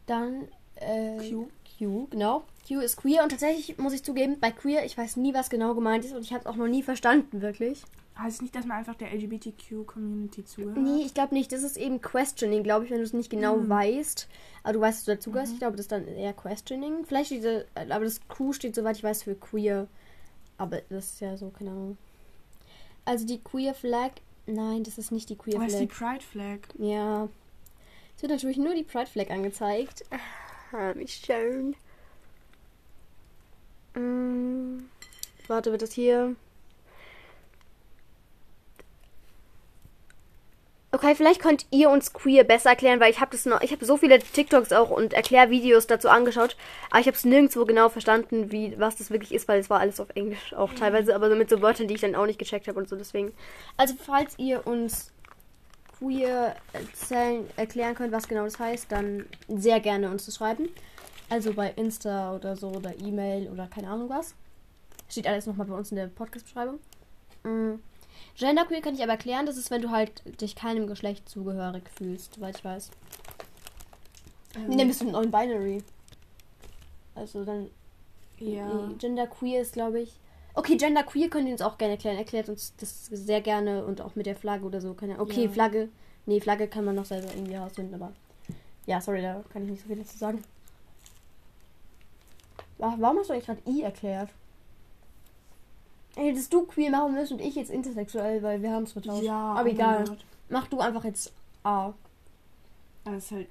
Dann 0.07 0.49
Äh, 0.77 1.29
Q. 1.29 1.49
Q, 1.79 2.07
genau. 2.11 2.45
Q 2.67 2.81
ist 2.81 2.97
queer 2.97 3.23
und 3.25 3.31
tatsächlich 3.31 3.79
muss 3.79 3.93
ich 3.93 4.05
zugeben, 4.05 4.39
bei 4.41 4.53
queer, 4.53 4.85
ich 4.85 4.97
weiß 4.97 5.17
nie, 5.17 5.35
was 5.35 5.51
genau 5.51 5.75
gemeint 5.75 6.05
ist 6.05 6.15
und 6.15 6.23
ich 6.23 6.33
habe 6.33 6.41
es 6.41 6.47
auch 6.47 6.57
noch 6.57 6.69
nie 6.69 6.83
verstanden, 6.83 7.41
wirklich. 7.41 7.83
Heißt 8.17 8.43
nicht, 8.43 8.55
dass 8.55 8.65
man 8.65 8.79
einfach 8.79 8.97
der 8.97 9.13
LGBTQ-Community 9.13 10.45
zuhört? 10.45 10.77
Nee, 10.77 11.03
ich 11.05 11.15
glaube 11.15 11.35
nicht. 11.35 11.53
Das 11.53 11.63
ist 11.63 11.77
eben 11.77 12.01
Questioning, 12.01 12.65
glaube 12.65 12.85
ich, 12.85 12.91
wenn 12.91 12.99
du 12.99 13.05
es 13.05 13.13
nicht 13.13 13.31
genau 13.31 13.57
mhm. 13.57 13.69
weißt. 13.69 14.29
Aber 14.65 14.73
du 14.73 14.81
weißt, 14.81 14.99
dass 14.99 15.05
du 15.05 15.13
dazugehörst. 15.13 15.51
Mhm. 15.51 15.55
Ich 15.55 15.61
glaube, 15.61 15.77
das 15.77 15.85
ist 15.85 15.93
dann 15.93 16.09
eher 16.09 16.33
Questioning. 16.33 17.05
Vielleicht 17.07 17.29
steht, 17.29 17.67
aber 17.77 18.05
das 18.05 18.21
Q 18.27 18.53
steht, 18.53 18.75
soweit 18.75 18.97
ich 18.97 19.05
weiß, 19.05 19.23
für 19.23 19.37
queer. 19.37 19.87
Aber 20.57 20.81
das 20.89 21.13
ist 21.13 21.21
ja 21.21 21.37
so, 21.37 21.51
keine 21.51 21.71
Ahnung. 21.71 21.97
Also 23.05 23.25
die 23.25 23.39
Queer 23.39 23.73
Flag. 23.73 24.11
Nein, 24.49 24.83
das 24.83 24.97
ist 24.97 25.13
nicht 25.13 25.29
die 25.29 25.37
Queer 25.37 25.57
Flag. 25.57 25.67
Das 25.67 25.75
ist 25.75 25.81
die 25.81 25.87
Pride 25.87 26.25
Flag. 26.25 26.61
Ja. 26.79 27.29
Es 28.17 28.23
wird 28.23 28.33
natürlich 28.33 28.57
nur 28.57 28.75
die 28.75 28.83
Pride 28.83 29.07
Flag 29.07 29.31
angezeigt. 29.31 30.05
Ah, 30.73 30.93
wie 30.95 31.07
schön. 31.07 31.77
Hm. 33.95 34.89
Warte, 35.47 35.71
wird 35.71 35.83
das 35.83 35.93
hier. 35.93 36.35
Okay, 40.99 41.15
vielleicht 41.15 41.41
könnt 41.41 41.65
ihr 41.71 41.91
uns 41.91 42.13
queer 42.13 42.43
besser 42.43 42.71
erklären, 42.71 42.99
weil 42.99 43.13
ich 43.13 43.21
habe 43.21 43.31
das 43.31 43.47
noch, 43.47 43.61
ich 43.61 43.71
habe 43.71 43.85
so 43.85 43.97
viele 43.97 44.19
TikToks 44.19 44.73
auch 44.73 44.91
und 44.91 45.13
Erklärvideos 45.13 45.87
dazu 45.87 46.09
angeschaut, 46.09 46.57
aber 46.91 46.99
ich 46.99 47.07
habe 47.07 47.17
es 47.17 47.25
nirgendwo 47.25 47.65
genau 47.67 47.89
verstanden, 47.89 48.51
wie 48.51 48.75
was 48.81 48.97
das 48.97 49.13
wirklich 49.13 49.33
ist, 49.33 49.47
weil 49.47 49.61
es 49.61 49.71
war 49.71 49.79
alles 49.79 50.01
auf 50.01 50.09
Englisch 50.17 50.53
auch 50.55 50.75
teilweise, 50.75 51.15
aber 51.15 51.31
so 51.31 51.37
mit 51.37 51.51
so 51.51 51.63
Wörtern, 51.63 51.87
die 51.87 51.95
ich 51.95 52.01
dann 52.01 52.17
auch 52.17 52.27
nicht 52.27 52.41
gecheckt 52.41 52.67
habe 52.67 52.81
und 52.81 52.89
so 52.89 52.97
deswegen. 52.97 53.33
Also 53.77 53.95
falls 53.97 54.37
ihr 54.41 54.67
uns 54.67 55.13
queer 56.01 56.57
erzählen, 56.73 57.47
erklären 57.55 57.95
könnt, 57.95 58.13
was 58.13 58.27
genau 58.27 58.43
das 58.43 58.59
heißt, 58.59 58.91
dann 58.91 59.25
sehr 59.47 59.79
gerne 59.79 60.11
uns 60.11 60.25
zu 60.25 60.33
schreiben. 60.33 60.69
Also 61.31 61.53
bei 61.53 61.71
Insta 61.77 62.35
oder 62.35 62.57
so 62.57 62.71
oder 62.71 62.93
E-Mail 62.99 63.49
oder 63.53 63.69
keine 63.69 63.87
Ahnung 63.87 64.09
was. 64.09 64.35
Steht 65.09 65.29
alles 65.29 65.47
nochmal 65.47 65.69
bei 65.69 65.77
uns 65.77 65.93
in 65.93 65.97
der 65.97 66.09
Podcast-Beschreibung. 66.09 66.81
Mhm. 67.45 67.79
Genderqueer 68.37 68.81
kann 68.81 68.95
ich 68.95 69.03
aber 69.03 69.13
erklären, 69.13 69.47
das 69.47 69.57
ist, 69.57 69.71
wenn 69.71 69.83
du 69.83 69.91
halt 69.91 70.23
dich 70.41 70.55
keinem 70.55 70.87
Geschlecht 70.87 71.29
zugehörig 71.29 71.85
fühlst, 71.97 72.35
soweit 72.35 72.59
ich 72.59 72.65
weiß. 72.65 72.91
Ähm. 74.57 74.69
Nee, 74.69 74.77
dann 74.77 74.89
bist 74.89 75.01
du 75.01 75.11
non-binary. 75.11 75.83
Also 77.15 77.45
dann. 77.45 77.71
Ja. 78.39 78.89
Genderqueer 78.99 79.61
ist, 79.61 79.73
glaube 79.73 80.01
ich. 80.01 80.19
Okay, 80.55 80.77
Genderqueer 80.77 81.29
könnt 81.29 81.47
ihr 81.47 81.53
uns 81.53 81.63
auch 81.63 81.79
gerne 81.79 81.95
erklären. 81.95 82.17
Erklärt 82.17 82.49
uns 82.49 82.75
das 82.77 83.07
sehr 83.07 83.41
gerne 83.41 83.85
und 83.85 84.01
auch 84.01 84.15
mit 84.15 84.27
der 84.27 84.37
Flagge 84.37 84.65
oder 84.65 84.81
so. 84.81 84.91
Okay, 84.91 85.45
ja. 85.45 85.51
Flagge. 85.51 85.89
Nee, 86.27 86.41
Flagge 86.41 86.69
kann 86.69 86.85
man 86.85 86.95
noch 86.95 87.05
selber 87.05 87.29
irgendwie 87.35 87.55
herausfinden, 87.55 87.95
aber. 87.95 88.13
Ja, 88.87 89.01
sorry, 89.01 89.23
da 89.23 89.45
kann 89.53 89.65
ich 89.65 89.71
nicht 89.71 89.83
so 89.83 89.89
viel 89.89 89.99
dazu 89.99 90.17
sagen. 90.17 90.43
Warum 92.79 93.19
hast 93.19 93.29
du 93.29 93.35
eigentlich 93.35 93.47
gerade 93.47 93.63
I 93.67 93.83
erklärt? 93.83 94.31
Hättest 96.19 96.53
du 96.53 96.67
queer 96.67 96.91
machen 96.91 97.15
müssen 97.15 97.35
und 97.35 97.41
ich 97.41 97.55
jetzt 97.55 97.71
intersexuell, 97.71 98.43
weil 98.43 98.61
wir 98.61 98.73
haben 98.73 98.83
es 98.83 98.93
vertauscht. 98.93 99.23
Ja, 99.23 99.55
aber 99.55 99.71
egal. 99.71 100.05
Mach 100.49 100.67
du 100.67 100.81
einfach 100.81 101.05
jetzt 101.05 101.33
A. 101.63 101.93
Das 103.05 103.25
ist 103.25 103.31
halt 103.31 103.49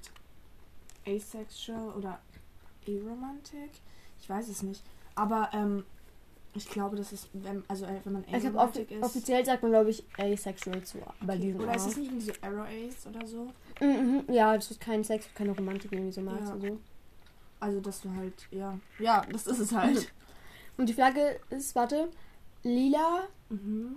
asexual 1.06 1.88
oder 1.96 2.18
aromantic. 2.86 3.70
Ich 4.20 4.28
weiß 4.28 4.48
es 4.48 4.62
nicht. 4.62 4.82
Aber 5.14 5.48
ähm, 5.54 5.84
ich 6.54 6.68
glaube, 6.68 6.96
das 6.96 7.14
ist, 7.14 7.30
wenn, 7.32 7.64
also 7.68 7.86
äh, 7.86 8.00
wenn 8.04 8.12
man 8.12 8.24
aromantic 8.30 8.90
ist. 8.90 9.02
Offiziell 9.02 9.46
sagt 9.46 9.62
man, 9.62 9.72
glaube 9.72 9.88
ich, 9.88 10.04
asexual 10.18 10.82
zu. 10.82 10.98
Bei 11.22 11.36
okay. 11.36 11.54
Oder 11.54 11.70
A. 11.70 11.74
ist 11.74 11.86
es 11.86 11.96
nicht 11.96 12.10
irgendwie 12.10 12.26
so 12.26 12.32
arrow 12.42 12.66
ace 12.66 13.06
oder 13.06 13.26
so? 13.26 13.48
Mhm, 13.80 14.24
ja, 14.28 14.54
das 14.54 14.70
ist 14.70 14.80
kein 14.80 15.02
Sex, 15.04 15.26
keine 15.34 15.52
Romantik 15.52 15.90
irgendwie 15.92 16.12
so 16.12 16.20
magst. 16.20 16.48
Ja. 16.48 16.52
Also. 16.52 16.78
also, 17.60 17.80
dass 17.80 18.02
du 18.02 18.14
halt, 18.14 18.46
ja. 18.50 18.78
Ja, 18.98 19.24
das 19.32 19.46
ist 19.46 19.58
es 19.58 19.72
halt. 19.72 20.12
und 20.76 20.86
die 20.86 20.92
Flagge 20.92 21.40
ist, 21.48 21.74
warte, 21.74 22.10
lila. 22.62 23.24
Mhm. 23.48 23.96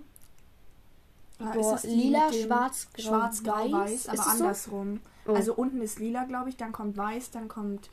Ah, 1.38 1.52
Boah, 1.54 1.78
lila, 1.82 2.32
schwarz, 2.32 2.88
grau, 2.92 3.02
schwarz, 3.02 3.42
grau, 3.42 3.72
weiß, 3.72 4.08
weiß 4.08 4.18
aber 4.18 4.30
andersrum. 4.30 5.00
So? 5.24 5.32
Oh. 5.32 5.34
Also 5.34 5.54
unten 5.54 5.80
ist 5.82 5.98
lila, 5.98 6.24
glaube 6.24 6.50
ich, 6.50 6.56
dann 6.56 6.72
kommt 6.72 6.96
weiß, 6.96 7.30
dann 7.30 7.48
kommt 7.48 7.90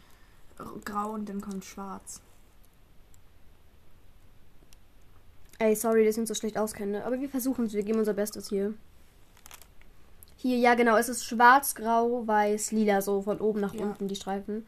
grau 0.85 1.11
und 1.11 1.29
dann 1.29 1.41
kommt 1.41 1.65
schwarz. 1.65 2.21
Ey, 5.57 5.75
sorry, 5.75 6.05
dass 6.05 6.15
ich 6.15 6.21
uns 6.21 6.29
so 6.29 6.35
schlecht 6.35 6.57
auskenne, 6.57 7.05
aber 7.05 7.19
wir 7.19 7.29
versuchen 7.29 7.65
es, 7.65 7.73
wir 7.73 7.83
geben 7.83 7.99
unser 7.99 8.13
Bestes 8.13 8.49
hier. 8.49 8.73
Hier, 10.37 10.57
ja 10.57 10.75
genau, 10.75 10.95
es 10.95 11.09
ist 11.09 11.25
schwarz, 11.25 11.75
grau, 11.75 12.25
weiß, 12.25 12.71
lila, 12.71 13.01
so 13.01 13.21
von 13.21 13.39
oben 13.39 13.59
nach 13.59 13.73
ja. 13.73 13.83
unten 13.83 14.07
die 14.07 14.15
Streifen. 14.15 14.65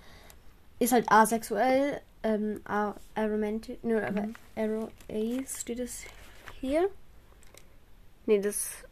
Ist 0.79 0.91
halt 0.91 1.09
asexuell, 1.09 2.01
ähm, 2.23 2.61
Aromantic, 3.15 3.83
ne, 3.83 4.05
aber 4.05 4.21
mhm. 4.23 4.33
Arrow 4.55 4.89
Ace 5.09 5.61
steht 5.61 5.79
es 5.79 6.03
hier? 6.59 6.89
Ne, 8.25 8.39
das, 8.39 8.83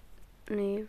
nee. 0.49 0.85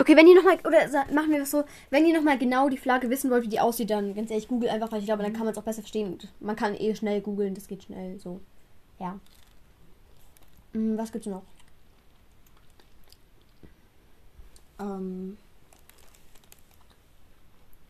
Okay, 0.00 0.16
wenn 0.16 0.26
ihr 0.28 0.36
nochmal, 0.36 0.58
oder 0.64 1.12
machen 1.12 1.32
wir 1.32 1.40
das 1.40 1.50
so, 1.50 1.64
wenn 1.90 2.06
ihr 2.06 2.14
nochmal 2.14 2.38
genau 2.38 2.68
die 2.68 2.78
Flagge 2.78 3.10
wissen 3.10 3.30
wollt, 3.30 3.44
wie 3.44 3.48
die 3.48 3.60
aussieht, 3.60 3.90
dann 3.90 4.14
ganz 4.14 4.30
ehrlich, 4.30 4.48
google 4.48 4.70
einfach, 4.70 4.92
weil 4.92 5.00
ich 5.00 5.06
glaube, 5.06 5.22
dann 5.22 5.32
kann 5.32 5.44
man 5.44 5.52
es 5.52 5.58
auch 5.58 5.64
besser 5.64 5.82
verstehen. 5.82 6.18
Man 6.40 6.56
kann 6.56 6.74
eh 6.74 6.94
schnell 6.94 7.20
googeln, 7.20 7.54
das 7.54 7.66
geht 7.66 7.82
schnell, 7.82 8.18
so. 8.18 8.40
Ja. 9.00 9.18
Hm, 10.72 10.96
was 10.96 11.10
gibt's 11.10 11.26
noch? 11.26 11.42
Ähm, 14.78 15.36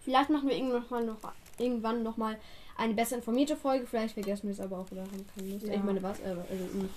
vielleicht 0.00 0.30
machen 0.30 0.48
wir 0.48 0.56
irgendwann 0.56 0.80
noch 0.80 0.90
mal, 0.90 1.04
noch, 1.04 1.32
irgendwann 1.58 2.02
noch 2.02 2.16
mal 2.16 2.38
eine 2.76 2.94
besser 2.94 3.16
informierte 3.16 3.56
Folge. 3.56 3.86
Vielleicht 3.86 4.14
vergessen 4.14 4.44
wir 4.44 4.52
es 4.52 4.60
aber 4.60 4.78
auch 4.78 4.90
wieder. 4.90 5.04
Kann 5.04 5.60
ja. 5.60 5.74
Ich 5.74 5.82
meine, 5.82 6.02
was? 6.02 6.20
Äh, 6.20 6.34
hm. 6.34 6.88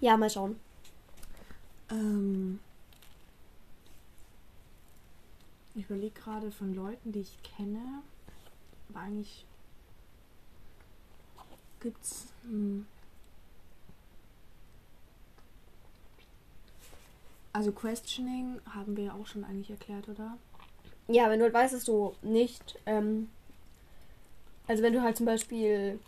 ja, 0.00 0.16
mal 0.16 0.30
schauen. 0.30 0.58
Ähm, 1.90 2.60
ich 5.74 5.84
überlege 5.84 6.18
gerade 6.18 6.50
von 6.50 6.74
Leuten, 6.74 7.12
die 7.12 7.20
ich 7.20 7.42
kenne, 7.42 8.02
aber 8.88 9.00
eigentlich 9.00 9.44
gibt's. 11.80 12.28
Hm, 12.42 12.86
Also 17.56 17.72
Questioning 17.72 18.60
haben 18.74 18.96
wir 18.96 19.04
ja 19.04 19.12
auch 19.14 19.26
schon 19.26 19.42
eigentlich 19.42 19.70
erklärt, 19.70 20.08
oder? 20.10 20.36
Ja, 21.08 21.30
wenn 21.30 21.38
du 21.38 21.44
halt 21.44 21.54
weißt, 21.54 21.72
dass 21.72 21.84
du 21.84 22.12
nicht, 22.20 22.78
ähm, 22.84 23.30
also 24.66 24.82
wenn 24.82 24.92
du 24.92 25.02
halt 25.02 25.16
zum 25.16 25.24
Beispiel 25.24 25.98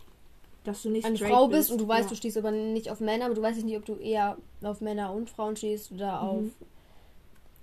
dass 0.63 0.83
du 0.83 0.91
nicht 0.91 1.05
eine 1.05 1.17
Frau 1.17 1.47
bist, 1.47 1.69
bist 1.69 1.71
und 1.71 1.79
du 1.79 1.87
weißt, 1.87 2.03
ja. 2.03 2.09
du 2.09 2.15
stehst 2.15 2.37
aber 2.37 2.51
nicht 2.51 2.91
auf 2.91 2.99
Männer, 2.99 3.25
aber 3.25 3.33
du 3.33 3.41
weißt 3.41 3.63
nicht, 3.63 3.77
ob 3.77 3.85
du 3.85 3.95
eher 3.95 4.37
auf 4.61 4.81
Männer 4.81 5.11
und 5.11 5.29
Frauen 5.29 5.55
stehst 5.55 5.91
oder 5.91 6.21
mhm. 6.21 6.29
auf 6.29 6.43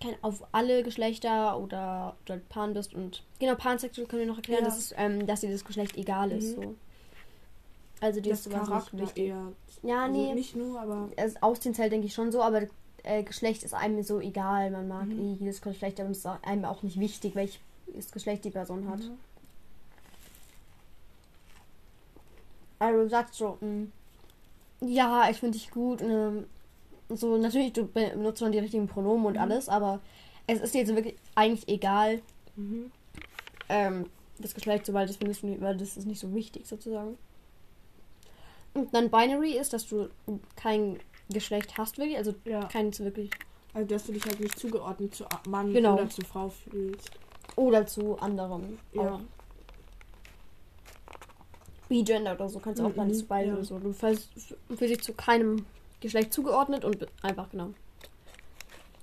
kein, 0.02 0.14
auf 0.22 0.42
alle 0.50 0.82
Geschlechter 0.82 1.56
oder 1.60 2.16
du 2.24 2.32
halt 2.32 2.48
Pan 2.48 2.74
bist 2.74 2.92
und 2.92 3.22
genau 3.38 3.54
pansexuell 3.54 4.08
können 4.08 4.22
wir 4.22 4.26
noch 4.26 4.38
erklären, 4.38 4.64
ja. 4.64 4.68
dass, 4.68 4.92
ähm, 4.96 5.26
dass 5.26 5.42
dir 5.42 5.50
das 5.52 5.64
Geschlecht 5.64 5.96
egal 5.96 6.32
ist. 6.32 6.58
Mhm. 6.58 6.62
So. 6.62 6.74
Also 8.00 8.20
dir 8.20 8.32
ist 8.32 8.44
sowas 8.44 8.68
nicht 8.68 8.98
wichtig. 8.98 9.28
Eher, 9.28 9.52
ja, 9.82 10.04
also 10.04 10.16
nee. 10.16 10.34
Nicht 10.34 10.56
nur, 10.56 10.80
aber. 10.80 11.10
Das 11.16 11.40
Ausziehen 11.42 11.74
zählt, 11.74 11.92
denke 11.92 12.06
ich, 12.06 12.14
schon 12.14 12.32
so, 12.32 12.42
aber 12.42 12.62
äh, 13.06 13.22
Geschlecht 13.22 13.62
ist 13.62 13.72
einem 13.72 14.02
so 14.02 14.20
egal. 14.20 14.70
Man 14.70 14.88
mag 14.88 15.06
mhm. 15.06 15.36
jedes 15.40 15.62
Geschlecht, 15.62 16.00
aber 16.00 16.10
es 16.10 16.18
ist 16.18 16.26
einem 16.26 16.64
auch 16.64 16.82
nicht 16.82 16.98
wichtig, 16.98 17.34
welches 17.34 18.10
Geschlecht 18.12 18.44
die 18.44 18.50
Person 18.50 18.88
hat. 18.88 18.98
Mhm. 18.98 19.18
Also 22.78 23.02
du 23.04 23.08
sagst 23.08 23.34
so, 23.34 23.56
mh, 23.60 23.86
mm, 24.80 24.88
ja, 24.88 25.30
ich 25.30 25.38
finde 25.38 25.56
dich 25.56 25.70
gut. 25.70 26.02
Ne, 26.02 26.44
so, 27.08 27.36
natürlich, 27.36 27.72
du 27.72 27.86
benutzt 27.86 28.40
schon 28.40 28.52
die 28.52 28.58
richtigen 28.58 28.88
Pronomen 28.88 29.26
und 29.26 29.34
mhm. 29.34 29.40
alles, 29.40 29.68
aber 29.68 30.00
es 30.46 30.60
ist 30.60 30.74
dir 30.74 30.80
jetzt 30.80 30.94
wirklich 30.94 31.16
eigentlich 31.34 31.68
egal. 31.68 32.20
Mhm. 32.56 32.90
Ähm, 33.68 34.06
das 34.38 34.54
Geschlecht, 34.54 34.84
so, 34.84 34.92
weil 34.92 35.06
das 35.06 35.16
findest 35.16 35.42
du, 35.42 35.60
weil 35.60 35.76
das 35.76 35.96
ist 35.96 36.06
nicht 36.06 36.20
so 36.20 36.34
wichtig 36.34 36.66
sozusagen. 36.66 37.16
Und 38.74 38.92
dann 38.92 39.10
Binary 39.10 39.56
ist, 39.56 39.72
dass 39.72 39.86
du 39.88 40.10
kein 40.56 40.98
Geschlecht 41.28 41.76
hast, 41.76 41.98
wirklich. 41.98 42.18
Also 42.18 42.34
ja. 42.44 42.64
keins 42.64 43.00
wirklich. 43.00 43.30
Also, 43.74 43.88
dass 43.88 44.06
du 44.06 44.12
dich 44.12 44.24
halt 44.24 44.40
nicht 44.40 44.58
zugeordnet 44.58 45.14
zu 45.14 45.26
Mann 45.48 45.72
genau. 45.72 45.94
oder 45.94 46.08
zu 46.08 46.22
Frau 46.22 46.48
fühlst. 46.48 47.10
Oder 47.56 47.86
zu 47.86 48.18
anderem. 48.18 48.78
Ja. 48.92 49.14
Auch. 49.14 49.20
Gender 51.88 52.32
oder 52.32 52.48
so 52.48 52.58
kannst 52.58 52.80
du 52.80 52.84
mhm. 52.84 52.90
auch 52.90 52.96
mal 52.96 53.10
beide 53.28 53.48
ja. 53.48 53.62
so. 53.62 53.78
Du 53.78 53.92
fühlst, 53.92 54.30
dich 54.68 55.02
zu 55.02 55.12
keinem 55.12 55.66
Geschlecht 56.00 56.32
zugeordnet 56.32 56.84
und 56.84 57.06
einfach 57.22 57.50
genau. 57.50 57.70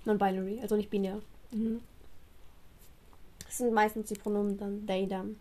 Non-binary, 0.06 0.60
also 0.62 0.76
nicht 0.76 0.90
binär. 0.90 1.20
Mhm. 1.52 1.82
Das 3.46 3.60
sind 3.60 3.74
meistens 3.74 4.10
die 4.10 4.16
Pronomen 4.16 4.58
dann 4.58 4.86
they, 4.86 5.08
them. 5.08 5.38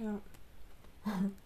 Ja. 0.00 0.20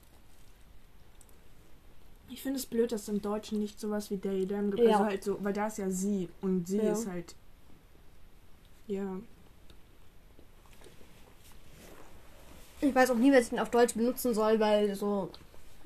Ich 2.30 2.42
finde 2.42 2.58
es 2.58 2.66
blöd, 2.66 2.92
dass 2.92 3.08
im 3.08 3.22
Deutschen 3.22 3.58
nicht 3.58 3.80
sowas 3.80 4.10
wie 4.10 4.18
They, 4.18 4.46
Them 4.46 4.70
gibt. 4.70 4.82
Ja. 4.82 4.98
Also 4.98 5.04
halt 5.04 5.24
so, 5.24 5.42
weil 5.42 5.52
da 5.52 5.66
ist 5.66 5.78
ja 5.78 5.90
sie 5.90 6.28
und 6.40 6.68
sie 6.68 6.78
ja. 6.78 6.92
ist 6.92 7.06
halt. 7.06 7.34
Ja. 8.86 9.16
Ich 12.80 12.94
weiß 12.94 13.10
auch 13.10 13.16
nie, 13.16 13.32
was 13.32 13.44
ich 13.44 13.50
den 13.50 13.58
auf 13.58 13.70
Deutsch 13.70 13.94
benutzen 13.94 14.34
soll, 14.34 14.60
weil 14.60 14.94
so. 14.94 15.30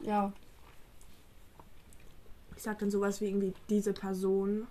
Ja. 0.02 0.32
Ich 2.56 2.62
sag 2.62 2.78
dann 2.78 2.90
sowas 2.90 3.20
wie 3.20 3.26
irgendwie 3.26 3.54
diese 3.68 3.92
Person, 3.92 4.66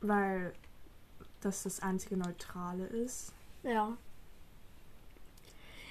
weil 0.00 0.52
das 1.40 1.64
das 1.64 1.80
einzige 1.80 2.16
Neutrale 2.16 2.86
ist. 2.86 3.32
Ja. 3.62 3.96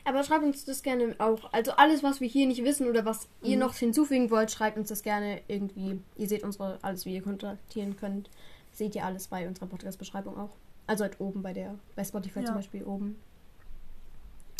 Aber 0.09 0.23
schreibt 0.23 0.43
uns 0.43 0.65
das 0.65 0.81
gerne 0.81 1.13
auch. 1.19 1.53
Also 1.53 1.73
alles, 1.73 2.01
was 2.01 2.19
wir 2.19 2.27
hier 2.27 2.47
nicht 2.47 2.63
wissen 2.63 2.87
oder 2.87 3.05
was 3.05 3.27
mhm. 3.41 3.49
ihr 3.49 3.57
noch 3.57 3.75
hinzufügen 3.75 4.31
wollt, 4.31 4.49
schreibt 4.49 4.75
uns 4.75 4.89
das 4.89 5.03
gerne 5.03 5.41
irgendwie. 5.47 6.01
Ihr 6.17 6.27
seht 6.27 6.43
unsere, 6.43 6.79
alles, 6.81 7.05
wie 7.05 7.13
ihr 7.13 7.21
kontaktieren 7.21 7.95
könnt. 7.95 8.27
Seht 8.73 8.95
ihr 8.95 9.05
alles 9.05 9.27
bei 9.27 9.47
unserer 9.47 9.67
Podcast-Beschreibung 9.67 10.35
auch. 10.35 10.49
Also 10.87 11.03
halt 11.03 11.19
oben 11.21 11.43
bei 11.43 11.53
der, 11.53 11.75
bei 11.95 12.03
Spotify 12.03 12.39
ja. 12.39 12.45
zum 12.45 12.55
Beispiel 12.55 12.83
oben. 12.85 13.19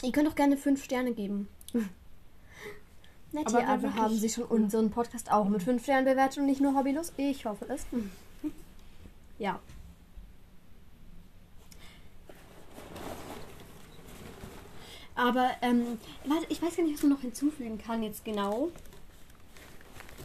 Ihr 0.04 0.12
könnt 0.12 0.30
auch 0.30 0.36
gerne 0.36 0.56
fünf 0.56 0.84
Sterne 0.84 1.14
geben. 1.14 1.48
Nett, 3.32 3.48
aber 3.48 3.82
wir 3.82 3.96
haben 3.96 4.16
sie 4.16 4.30
schon 4.30 4.44
unseren 4.44 4.92
Podcast 4.92 5.32
auch 5.32 5.50
mit 5.50 5.64
fünf 5.64 5.82
Sternen 5.82 6.06
bewertet 6.06 6.38
und 6.38 6.46
nicht 6.46 6.62
nur 6.62 6.76
hobbylos. 6.76 7.12
Ich 7.18 7.46
hoffe 7.46 7.66
es. 7.70 7.88
ja. 9.40 9.60
Aber 15.20 15.52
ähm, 15.62 16.00
warte, 16.24 16.46
ich 16.48 16.62
weiß 16.62 16.78
gar 16.78 16.84
nicht, 16.84 16.94
was 16.94 17.04
man 17.04 17.12
noch 17.12 17.20
hinzufügen 17.20 17.78
kann 17.78 18.02
jetzt 18.04 18.24
genau. 18.24 18.72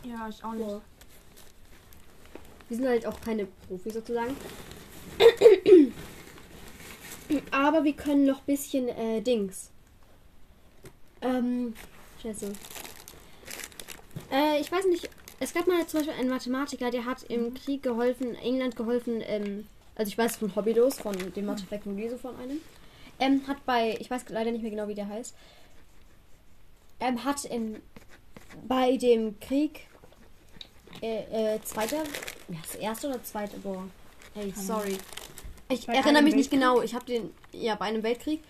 Ja, 0.04 0.28
ich 0.28 0.44
auch 0.44 0.52
nicht. 0.52 0.70
So. 0.70 0.82
Wir 2.68 2.76
sind 2.76 2.86
halt 2.86 3.04
auch 3.04 3.20
keine 3.20 3.46
Profis 3.66 3.94
sozusagen. 3.94 4.36
Aber 7.50 7.82
wir 7.82 7.94
können 7.94 8.24
noch 8.24 8.38
ein 8.38 8.46
bisschen 8.46 8.86
äh, 8.88 9.20
Dings. 9.20 9.72
Ähm, 11.22 11.74
scheiße. 12.22 12.52
Äh, 14.30 14.60
ich 14.60 14.70
weiß 14.70 14.84
nicht, 14.86 15.10
es 15.40 15.52
gab 15.52 15.66
mal 15.66 15.84
zum 15.88 16.00
Beispiel 16.00 16.20
einen 16.20 16.30
Mathematiker, 16.30 16.92
der 16.92 17.04
hat 17.04 17.24
im 17.24 17.52
Krieg 17.54 17.82
geholfen, 17.82 18.36
England 18.36 18.76
geholfen, 18.76 19.20
ähm, 19.26 19.66
also 19.96 20.08
ich 20.08 20.16
weiß 20.16 20.36
von 20.36 20.54
Hobbylos, 20.54 21.00
von 21.00 21.16
dem 21.32 21.46
Mathefekt 21.46 21.84
Leso 21.86 22.16
von 22.16 22.36
einem. 22.36 22.60
Ähm, 23.18 23.46
hat 23.46 23.64
bei, 23.64 23.96
ich 24.00 24.10
weiß 24.10 24.24
leider 24.28 24.50
nicht 24.50 24.62
mehr 24.62 24.70
genau, 24.70 24.88
wie 24.88 24.94
der 24.94 25.08
heißt, 25.08 25.34
ähm, 27.00 27.24
hat 27.24 27.44
in, 27.44 27.80
bei 28.66 28.96
dem 28.96 29.38
Krieg, 29.40 29.86
äh, 31.02 31.54
äh, 31.54 31.60
zweiter, 31.62 31.98
ja, 32.48 32.58
das 32.62 32.74
erste 32.76 33.08
oder 33.08 33.22
zweite, 33.22 33.58
boah, 33.58 33.84
hey, 34.34 34.52
sorry. 34.56 34.98
Ich 35.68 35.86
bei 35.86 35.94
erinnere 35.94 36.22
mich 36.22 36.34
nicht 36.34 36.50
genau, 36.50 36.82
ich 36.82 36.94
habe 36.94 37.04
den, 37.04 37.30
ja, 37.52 37.74
bei 37.74 37.86
einem 37.86 38.02
Weltkrieg, 38.02 38.42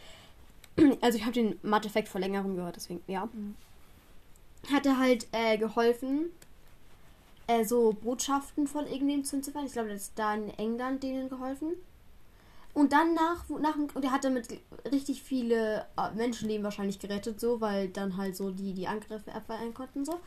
also 1.00 1.18
ich 1.18 1.25
habe 1.25 1.33
den 1.33 1.59
Matheffekt 1.62 2.09
Verlängerung 2.09 2.56
gehört, 2.56 2.76
deswegen, 2.76 3.02
ja. 3.06 3.26
Mhm. 3.26 3.56
Hat 4.73 4.87
er 4.87 4.99
halt 4.99 5.26
äh, 5.33 5.59
geholfen, 5.59 6.30
äh, 7.47 7.64
so 7.64 7.92
Botschaften 7.92 8.66
von 8.66 8.87
irgendwem 8.87 9.25
zu 9.25 9.37
entziffern. 9.37 9.66
Ich 9.66 9.73
glaube, 9.73 9.90
das 9.90 10.02
ist 10.02 10.12
da 10.18 10.35
in 10.35 10.49
England 10.59 11.02
denen 11.02 11.28
geholfen. 11.28 11.75
Und 12.74 12.92
dann 12.92 13.14
nach, 13.14 13.48
nach 13.60 13.76
und 13.76 14.04
er 14.04 14.10
hat 14.10 14.24
damit 14.24 14.48
richtig 14.90 15.22
viele 15.22 15.86
äh, 15.96 16.10
Menschenleben 16.16 16.64
wahrscheinlich 16.64 16.98
gerettet, 16.98 17.38
so, 17.38 17.60
weil 17.60 17.88
dann 17.88 18.16
halt 18.16 18.36
so 18.36 18.50
die 18.50 18.74
die 18.74 18.88
Angriffe 18.88 19.32
abwehren 19.32 19.72
konnten, 19.72 20.04
so. 20.04 20.18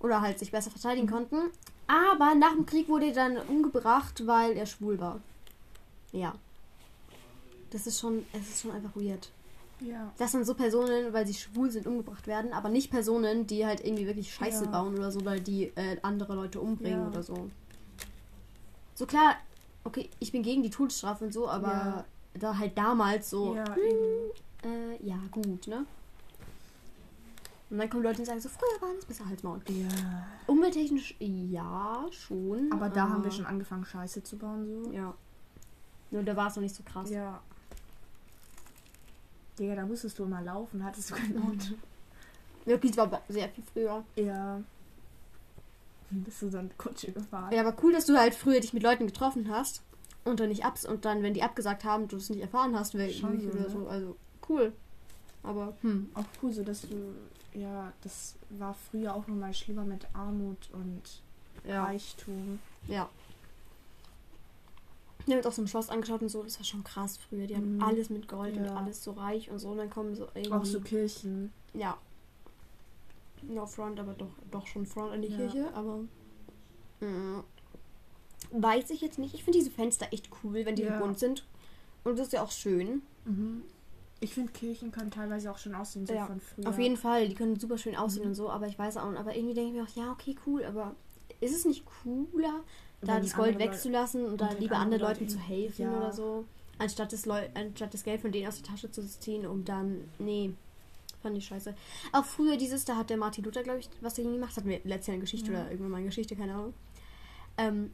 Oder 0.00 0.22
halt 0.22 0.38
sich 0.38 0.50
besser 0.50 0.70
verteidigen 0.70 1.06
mhm. 1.06 1.12
konnten. 1.12 1.36
Aber 1.86 2.34
nach 2.34 2.54
dem 2.54 2.64
Krieg 2.64 2.88
wurde 2.88 3.06
er 3.06 3.12
dann 3.12 3.36
umgebracht, 3.36 4.26
weil 4.26 4.56
er 4.56 4.64
schwul 4.64 4.98
war. 4.98 5.20
Ja. 6.12 6.34
Das 7.70 7.86
ist 7.86 8.00
schon, 8.00 8.24
es 8.32 8.48
ist 8.48 8.62
schon 8.62 8.70
einfach 8.70 8.96
weird. 8.96 9.30
Ja. 9.80 10.12
Dass 10.16 10.32
dann 10.32 10.44
so 10.44 10.54
Personen, 10.54 11.12
weil 11.12 11.26
sie 11.26 11.34
schwul 11.34 11.70
sind, 11.70 11.86
umgebracht 11.86 12.26
werden, 12.26 12.52
aber 12.52 12.68
nicht 12.68 12.90
Personen, 12.90 13.46
die 13.46 13.66
halt 13.66 13.84
irgendwie 13.84 14.06
wirklich 14.06 14.32
Scheiße 14.32 14.64
ja. 14.64 14.70
bauen 14.70 14.96
oder 14.96 15.10
so, 15.10 15.20
oder 15.20 15.38
die 15.38 15.64
äh, 15.74 15.98
andere 16.02 16.34
Leute 16.34 16.60
umbringen 16.60 17.00
ja. 17.00 17.08
oder 17.08 17.22
so. 17.22 17.50
So 18.94 19.06
klar, 19.06 19.36
okay, 19.84 20.08
ich 20.18 20.32
bin 20.32 20.42
gegen 20.42 20.62
die 20.62 20.70
Todesstrafe 20.70 21.24
und 21.24 21.32
so, 21.32 21.48
aber 21.48 21.68
ja. 21.68 22.04
da 22.34 22.58
halt 22.58 22.76
damals 22.76 23.30
so. 23.30 23.54
Ja, 23.54 23.74
hm, 23.74 23.82
äh, 24.64 25.06
ja, 25.06 25.18
gut, 25.30 25.66
ne? 25.66 25.86
Und 27.70 27.78
dann 27.78 27.88
kommen 27.88 28.02
Leute 28.02 28.18
und 28.18 28.26
sagen 28.26 28.40
so, 28.40 28.50
früher 28.50 28.82
war 28.82 28.90
alles 28.90 29.06
besser 29.06 29.24
als 29.30 29.42
Maul. 29.42 29.60
Ja. 29.66 30.26
Umwelttechnisch, 30.46 31.16
ja, 31.18 32.04
schon. 32.10 32.70
Aber 32.70 32.90
da 32.90 33.08
haben 33.08 33.24
wir 33.24 33.30
schon 33.30 33.46
angefangen, 33.46 33.86
Scheiße 33.86 34.22
zu 34.22 34.36
bauen, 34.36 34.66
so. 34.66 34.92
Ja. 34.92 35.14
Nur 36.10 36.22
da 36.22 36.36
war 36.36 36.48
es 36.48 36.56
noch 36.56 36.62
nicht 36.62 36.74
so 36.74 36.82
krass. 36.82 37.08
Ja. 37.08 37.40
Digga, 39.58 39.74
da 39.74 39.86
musstest 39.86 40.18
du 40.18 40.24
immer 40.24 40.42
laufen, 40.42 40.84
hattest 40.84 41.10
du 41.10 41.14
kein 41.14 41.36
Auto. 41.42 41.74
Ja, 42.64 42.76
das 42.76 42.96
war 42.96 43.22
sehr 43.28 43.48
viel 43.48 43.64
früher. 43.64 44.04
Ja 44.14 44.62
bist 46.12 46.42
du 46.42 46.50
dann 46.50 46.70
Kutsche 46.78 47.12
gefahren. 47.12 47.52
Ja, 47.52 47.66
aber 47.66 47.76
cool, 47.82 47.92
dass 47.92 48.06
du 48.06 48.16
halt 48.16 48.34
früher 48.34 48.60
dich 48.60 48.72
mit 48.72 48.82
Leuten 48.82 49.06
getroffen 49.06 49.48
hast 49.50 49.82
und 50.24 50.40
dann 50.40 50.48
nicht 50.48 50.64
abs 50.64 50.84
und 50.84 51.04
dann, 51.04 51.22
wenn 51.22 51.34
die 51.34 51.42
abgesagt 51.42 51.84
haben, 51.84 52.08
du 52.08 52.16
es 52.16 52.30
nicht 52.30 52.42
erfahren 52.42 52.78
hast, 52.78 52.94
wer 52.94 53.10
so, 53.10 53.26
oder 53.26 53.34
ne? 53.34 53.70
so. 53.70 53.86
Also 53.88 54.16
cool. 54.48 54.72
Aber 55.42 55.76
hm. 55.80 56.10
Auch 56.14 56.24
cool, 56.42 56.52
so 56.52 56.62
dass 56.62 56.82
du 56.82 57.14
ja, 57.54 57.92
das 58.02 58.34
war 58.50 58.74
früher 58.74 59.14
auch 59.14 59.26
nochmal 59.26 59.52
schlimmer 59.52 59.84
mit 59.84 60.06
Armut 60.14 60.70
und 60.72 61.02
ja. 61.66 61.84
Reichtum. 61.84 62.58
Ja. 62.88 63.08
Ich 65.26 65.32
habe 65.32 65.48
auch 65.48 65.52
so 65.52 65.62
ein 65.62 65.68
Schloss 65.68 65.88
angeschaut 65.88 66.22
und 66.22 66.30
so, 66.30 66.42
das 66.42 66.58
war 66.58 66.64
schon 66.64 66.82
krass 66.82 67.16
früher. 67.16 67.46
Die 67.46 67.54
haben 67.54 67.76
mhm. 67.76 67.82
alles 67.82 68.10
mit 68.10 68.26
Gold 68.26 68.56
ja. 68.56 68.62
und 68.62 68.68
alles 68.70 69.04
so 69.04 69.12
reich 69.12 69.50
und 69.50 69.58
so. 69.58 69.70
Und 69.70 69.78
dann 69.78 69.90
kommen 69.90 70.16
so 70.16 70.26
irgendwie. 70.34 70.52
Auch 70.52 70.64
so 70.64 70.80
Kirchen. 70.80 71.52
Ja, 71.74 71.96
No 73.48 73.66
Front, 73.66 74.00
aber 74.00 74.14
doch, 74.14 74.30
doch 74.50 74.66
schon 74.66 74.86
Front 74.86 75.12
an 75.12 75.22
die 75.22 75.28
ja. 75.28 75.36
Kirche, 75.36 75.74
aber. 75.74 76.00
Mh, 77.00 77.44
weiß 78.52 78.90
ich 78.90 79.00
jetzt 79.00 79.18
nicht. 79.18 79.34
Ich 79.34 79.44
finde 79.44 79.58
diese 79.58 79.70
Fenster 79.70 80.06
echt 80.12 80.28
cool, 80.42 80.64
wenn 80.64 80.76
die 80.76 80.82
ja. 80.82 80.98
bunt 80.98 81.18
sind. 81.18 81.44
Und 82.04 82.18
das 82.18 82.28
ist 82.28 82.32
ja 82.32 82.42
auch 82.42 82.50
schön. 82.50 83.02
Mhm. 83.24 83.62
Ich 84.20 84.34
finde, 84.34 84.52
Kirchen 84.52 84.92
können 84.92 85.10
teilweise 85.10 85.50
auch 85.50 85.58
schon 85.58 85.74
aussehen, 85.74 86.06
so 86.06 86.14
ja, 86.14 86.26
von 86.26 86.40
früher. 86.40 86.68
Auf 86.68 86.78
jeden 86.78 86.96
Fall, 86.96 87.28
die 87.28 87.34
können 87.34 87.58
super 87.58 87.76
schön 87.76 87.96
aussehen 87.96 88.22
mhm. 88.22 88.28
und 88.28 88.34
so, 88.34 88.50
aber 88.50 88.68
ich 88.68 88.78
weiß 88.78 88.96
auch, 88.98 89.12
aber 89.14 89.34
irgendwie 89.34 89.54
denke 89.54 89.70
ich 89.70 89.76
mir 89.76 89.82
auch, 89.82 89.96
ja, 89.96 90.12
okay, 90.12 90.36
cool, 90.46 90.64
aber 90.64 90.94
ist 91.40 91.54
es 91.56 91.64
nicht 91.64 91.84
cooler, 92.04 92.60
da 93.00 93.18
das 93.18 93.34
Gold 93.34 93.58
wegzulassen 93.58 94.24
und, 94.24 94.32
und 94.32 94.40
da 94.40 94.52
lieber 94.52 94.76
anderen 94.76 95.02
Leuten 95.02 95.28
zu 95.28 95.40
helfen 95.40 95.86
ja. 95.86 95.96
oder 95.96 96.12
so, 96.12 96.44
anstatt 96.78 97.12
das, 97.12 97.26
anstatt 97.28 97.94
das 97.94 98.04
Geld 98.04 98.20
von 98.20 98.30
denen 98.30 98.46
aus 98.46 98.62
der 98.62 98.70
Tasche 98.70 98.92
zu 98.92 99.04
ziehen, 99.04 99.44
um 99.44 99.64
dann, 99.64 100.04
nee, 100.20 100.52
Fand 101.22 101.36
ich 101.36 101.46
scheiße. 101.46 101.74
Auch 102.12 102.24
früher 102.24 102.56
dieses, 102.56 102.84
da 102.84 102.96
hat 102.96 103.10
der 103.10 103.16
Martin 103.16 103.44
Luther, 103.44 103.62
glaube 103.62 103.78
ich, 103.78 103.88
was 104.00 104.18
er 104.18 104.24
gemacht 104.24 104.50
hat. 104.50 104.58
Hatten 104.58 104.68
wir 104.68 104.80
letztes 104.84 105.06
Jahr 105.08 105.14
eine 105.14 105.20
Geschichte 105.22 105.52
ja. 105.52 105.60
oder 105.60 105.70
irgendwann 105.70 105.90
mal 105.92 105.96
eine 105.98 106.06
Geschichte, 106.06 106.34
keine 106.36 106.54
Ahnung. 106.54 106.74
Ähm, 107.56 107.90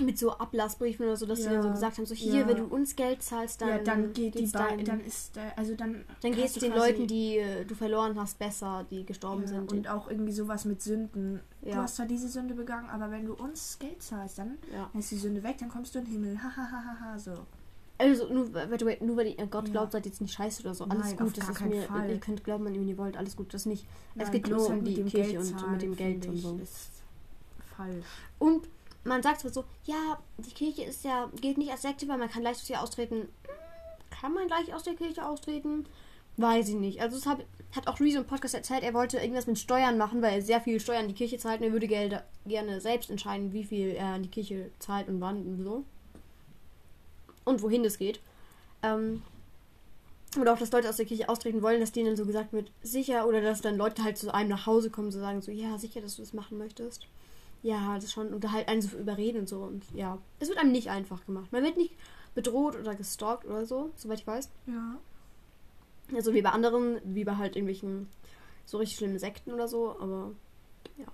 mit 0.00 0.18
so 0.18 0.32
Ablassbriefen 0.32 1.06
oder 1.06 1.16
so, 1.16 1.24
dass 1.24 1.38
ja. 1.40 1.44
sie 1.44 1.50
dann 1.50 1.62
so 1.62 1.70
gesagt 1.70 1.98
haben, 1.98 2.06
so 2.06 2.14
hier, 2.14 2.40
ja. 2.40 2.48
wenn 2.48 2.56
du 2.56 2.64
uns 2.64 2.96
Geld 2.96 3.22
zahlst, 3.22 3.60
dann, 3.60 3.68
ja, 3.68 3.78
dann 3.78 4.12
geht 4.12 4.36
die 4.36 4.50
dein, 4.50 4.84
dann 4.84 5.00
ist 5.00 5.36
äh, 5.36 5.40
also 5.54 5.76
dann 5.76 6.04
dann 6.20 6.32
geht 6.32 6.46
es 6.46 6.54
den 6.54 6.74
Leuten, 6.74 7.06
die 7.06 7.38
äh, 7.38 7.64
du 7.64 7.76
verloren 7.76 8.18
hast, 8.18 8.38
besser, 8.38 8.84
die 8.90 9.04
gestorben 9.06 9.42
ja, 9.42 9.48
sind 9.48 9.72
und 9.72 9.88
auch 9.88 10.10
irgendwie 10.10 10.32
sowas 10.32 10.64
mit 10.64 10.82
Sünden. 10.82 11.40
Du 11.62 11.74
hast 11.76 11.96
zwar 11.96 12.06
diese 12.06 12.28
Sünde 12.28 12.54
begangen, 12.54 12.90
aber 12.90 13.10
wenn 13.10 13.24
du 13.24 13.34
uns 13.34 13.78
Geld 13.78 14.02
zahlst, 14.02 14.38
dann 14.38 14.58
ist 14.98 15.10
die 15.10 15.16
Sünde 15.16 15.42
weg, 15.42 15.58
dann 15.58 15.68
kommst 15.68 15.94
du 15.94 16.00
in 16.00 16.06
den 16.06 16.12
Himmel. 16.12 16.42
Hahaha 16.42 17.18
so. 17.18 17.46
Also, 17.96 18.26
nur, 18.26 18.48
nur 18.48 19.16
weil 19.16 19.28
ihr 19.28 19.38
an 19.38 19.50
Gott 19.50 19.70
glaubt, 19.70 19.92
seid 19.92 20.06
jetzt 20.06 20.20
nicht 20.20 20.34
scheiße 20.34 20.62
oder 20.62 20.74
so. 20.74 20.84
Alles 20.84 21.08
Nein, 21.08 21.16
gut, 21.16 21.38
das 21.38 21.48
ist 21.48 21.60
mir. 21.60 21.82
Fall. 21.82 22.10
Ihr 22.10 22.18
könnt 22.18 22.42
glauben, 22.42 22.66
an 22.66 22.74
ihr 22.74 22.98
wollt, 22.98 23.16
alles 23.16 23.36
gut, 23.36 23.54
das 23.54 23.66
nicht. 23.66 23.86
Nein, 24.14 24.26
es 24.26 24.32
geht 24.32 24.48
nur 24.48 24.68
um 24.68 24.84
die 24.84 25.04
Kirche 25.04 25.38
und 25.38 25.70
mit 25.70 25.82
dem 25.82 25.96
Geld 25.96 26.26
und 26.26 26.36
so. 26.36 26.56
Ist 26.56 26.90
falsch. 27.76 28.04
Und 28.40 28.68
man 29.04 29.22
sagt 29.22 29.40
zwar 29.40 29.52
so, 29.52 29.64
ja, 29.84 30.18
die 30.38 30.54
Kirche 30.54 30.82
ist 30.82 31.04
ja, 31.04 31.30
gilt 31.40 31.58
nicht 31.58 31.70
als 31.70 31.82
Sekte, 31.82 32.08
weil 32.08 32.18
man 32.18 32.30
kann 32.30 32.42
leicht 32.42 32.60
aus 32.60 32.70
ihr 32.70 32.82
austreten. 32.82 33.28
Kann 34.10 34.34
man 34.34 34.48
gleich 34.48 34.74
aus 34.74 34.82
der 34.82 34.94
Kirche 34.94 35.24
austreten? 35.24 35.86
Weiß 36.36 36.68
ich 36.68 36.74
nicht. 36.74 37.00
Also, 37.00 37.16
es 37.16 37.26
hat, 37.26 37.44
hat 37.76 37.86
auch 37.86 38.00
Rezo 38.00 38.18
im 38.18 38.26
Podcast 38.26 38.54
erzählt, 38.54 38.82
er 38.82 38.94
wollte 38.94 39.18
irgendwas 39.18 39.46
mit 39.46 39.58
Steuern 39.58 39.98
machen, 39.98 40.20
weil 40.20 40.34
er 40.34 40.42
sehr 40.42 40.60
viel 40.60 40.80
Steuern 40.80 41.02
an 41.02 41.08
die 41.08 41.14
Kirche 41.14 41.38
zahlt 41.38 41.60
und 41.60 41.68
er 41.68 41.72
würde 41.72 41.86
gerne 42.44 42.80
selbst 42.80 43.08
entscheiden, 43.08 43.52
wie 43.52 43.62
viel 43.62 43.90
er 43.90 44.14
an 44.14 44.24
die 44.24 44.30
Kirche 44.30 44.72
zahlt 44.80 45.06
und 45.06 45.20
wann 45.20 45.46
und 45.46 45.62
so 45.62 45.84
und 47.44 47.62
wohin 47.62 47.82
das 47.82 47.98
geht. 47.98 48.20
Ähm, 48.82 49.22
oder 50.40 50.52
auch, 50.52 50.58
dass 50.58 50.72
Leute 50.72 50.88
aus 50.88 50.96
der 50.96 51.06
Kirche 51.06 51.28
austreten 51.28 51.62
wollen, 51.62 51.80
dass 51.80 51.92
denen 51.92 52.16
so 52.16 52.26
gesagt 52.26 52.52
wird, 52.52 52.70
sicher, 52.82 53.26
oder 53.26 53.40
dass 53.40 53.60
dann 53.60 53.76
Leute 53.76 54.02
halt 54.02 54.18
zu 54.18 54.32
einem 54.34 54.50
nach 54.50 54.66
Hause 54.66 54.90
kommen, 54.90 55.12
so 55.12 55.20
sagen, 55.20 55.42
so, 55.42 55.52
ja, 55.52 55.78
sicher, 55.78 56.00
dass 56.00 56.16
du 56.16 56.22
das 56.22 56.32
machen 56.32 56.58
möchtest. 56.58 57.06
Ja, 57.62 57.94
das 57.94 58.12
schon, 58.12 58.34
und 58.34 58.50
halt 58.50 58.68
einen 58.68 58.82
so 58.82 58.96
überreden 58.96 59.40
und 59.40 59.48
so. 59.48 59.62
Und 59.62 59.84
ja, 59.94 60.18
es 60.40 60.48
wird 60.48 60.58
einem 60.58 60.72
nicht 60.72 60.90
einfach 60.90 61.24
gemacht. 61.24 61.52
Man 61.52 61.62
wird 61.62 61.76
nicht 61.76 61.94
bedroht 62.34 62.76
oder 62.76 62.94
gestalkt 62.94 63.46
oder 63.46 63.64
so, 63.64 63.90
soweit 63.96 64.20
ich 64.20 64.26
weiß. 64.26 64.50
Ja. 64.66 64.96
Also 66.14 66.34
wie 66.34 66.42
bei 66.42 66.50
anderen, 66.50 67.00
wie 67.04 67.24
bei 67.24 67.36
halt 67.36 67.56
irgendwelchen 67.56 68.08
so 68.66 68.78
richtig 68.78 68.98
schlimmen 68.98 69.18
Sekten 69.18 69.52
oder 69.52 69.68
so, 69.68 69.96
aber 69.98 70.32
Ja. 70.96 71.06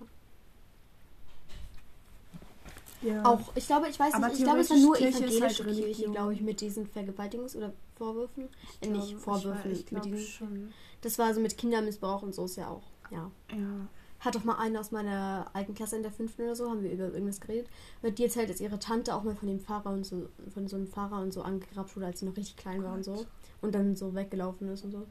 Ja. 3.02 3.24
Auch, 3.24 3.40
ich 3.54 3.66
glaube, 3.66 3.88
ich 3.88 3.98
weiß 3.98 4.18
nicht, 4.18 4.32
ich 4.34 4.42
glaube, 4.44 4.60
es 4.60 4.70
war 4.70 4.76
nur 4.76 5.00
evangelische 5.00 5.64
halt 5.64 5.76
Kirche, 5.76 6.10
glaube 6.10 6.34
ich, 6.34 6.40
mit 6.42 6.60
diesen 6.60 6.86
Vergewaltigungs- 6.86 7.56
oder 7.56 7.72
Vorwürfen. 7.96 8.48
Äh, 8.80 8.88
nicht 8.88 9.14
Vorwürfen, 9.16 9.72
ich 9.72 9.90
mit 9.90 10.04
diesen, 10.04 10.26
schon. 10.26 10.72
Das 11.00 11.18
war 11.18 11.32
so 11.34 11.40
mit 11.40 11.56
Kindermissbrauch 11.56 12.22
und 12.22 12.34
so 12.34 12.44
ist 12.44 12.56
ja 12.56 12.68
auch, 12.68 12.82
ja. 13.10 13.30
Ja. 13.50 13.88
Hat 14.20 14.34
doch 14.34 14.44
mal 14.44 14.58
eine 14.58 14.78
aus 14.78 14.90
meiner 14.90 15.48
alten 15.54 15.74
Klasse 15.74 15.96
in 15.96 16.02
der 16.02 16.12
fünften 16.12 16.42
oder 16.42 16.54
so, 16.54 16.68
haben 16.68 16.82
wir 16.82 16.92
über 16.92 17.04
irgendwas 17.04 17.40
geredet. 17.40 17.68
Und 18.02 18.18
die 18.18 18.24
erzählt, 18.24 18.50
dass 18.50 18.60
ihre 18.60 18.78
Tante 18.78 19.14
auch 19.14 19.22
mal 19.22 19.34
von 19.34 19.48
dem 19.48 19.60
Fahrer 19.60 19.90
und 19.90 20.04
so, 20.04 20.28
von 20.52 20.68
so 20.68 20.76
einem 20.76 20.86
Fahrer 20.86 21.22
und 21.22 21.32
so 21.32 21.40
angegrabt 21.40 21.96
wurde, 21.96 22.06
als 22.06 22.20
sie 22.20 22.26
noch 22.26 22.36
richtig 22.36 22.56
klein 22.56 22.84
war 22.84 22.92
und 22.92 23.02
so. 23.02 23.24
Und 23.62 23.74
dann 23.74 23.96
so 23.96 24.14
weggelaufen 24.14 24.68
ist 24.68 24.84
und 24.84 24.90
so. 24.90 25.06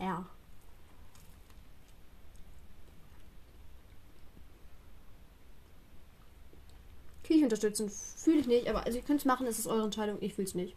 Ja. 0.00 0.26
Kirche 7.30 7.44
unterstützen 7.44 7.88
fühle 7.88 8.40
ich 8.40 8.48
nicht, 8.48 8.68
aber 8.68 8.84
also 8.84 8.98
ihr 8.98 9.04
könnt 9.04 9.20
es 9.20 9.24
machen, 9.24 9.46
es 9.46 9.60
ist 9.60 9.68
eure 9.68 9.84
Entscheidung, 9.84 10.18
ich 10.20 10.34
fühle 10.34 10.48
es 10.48 10.54
nicht. 10.56 10.74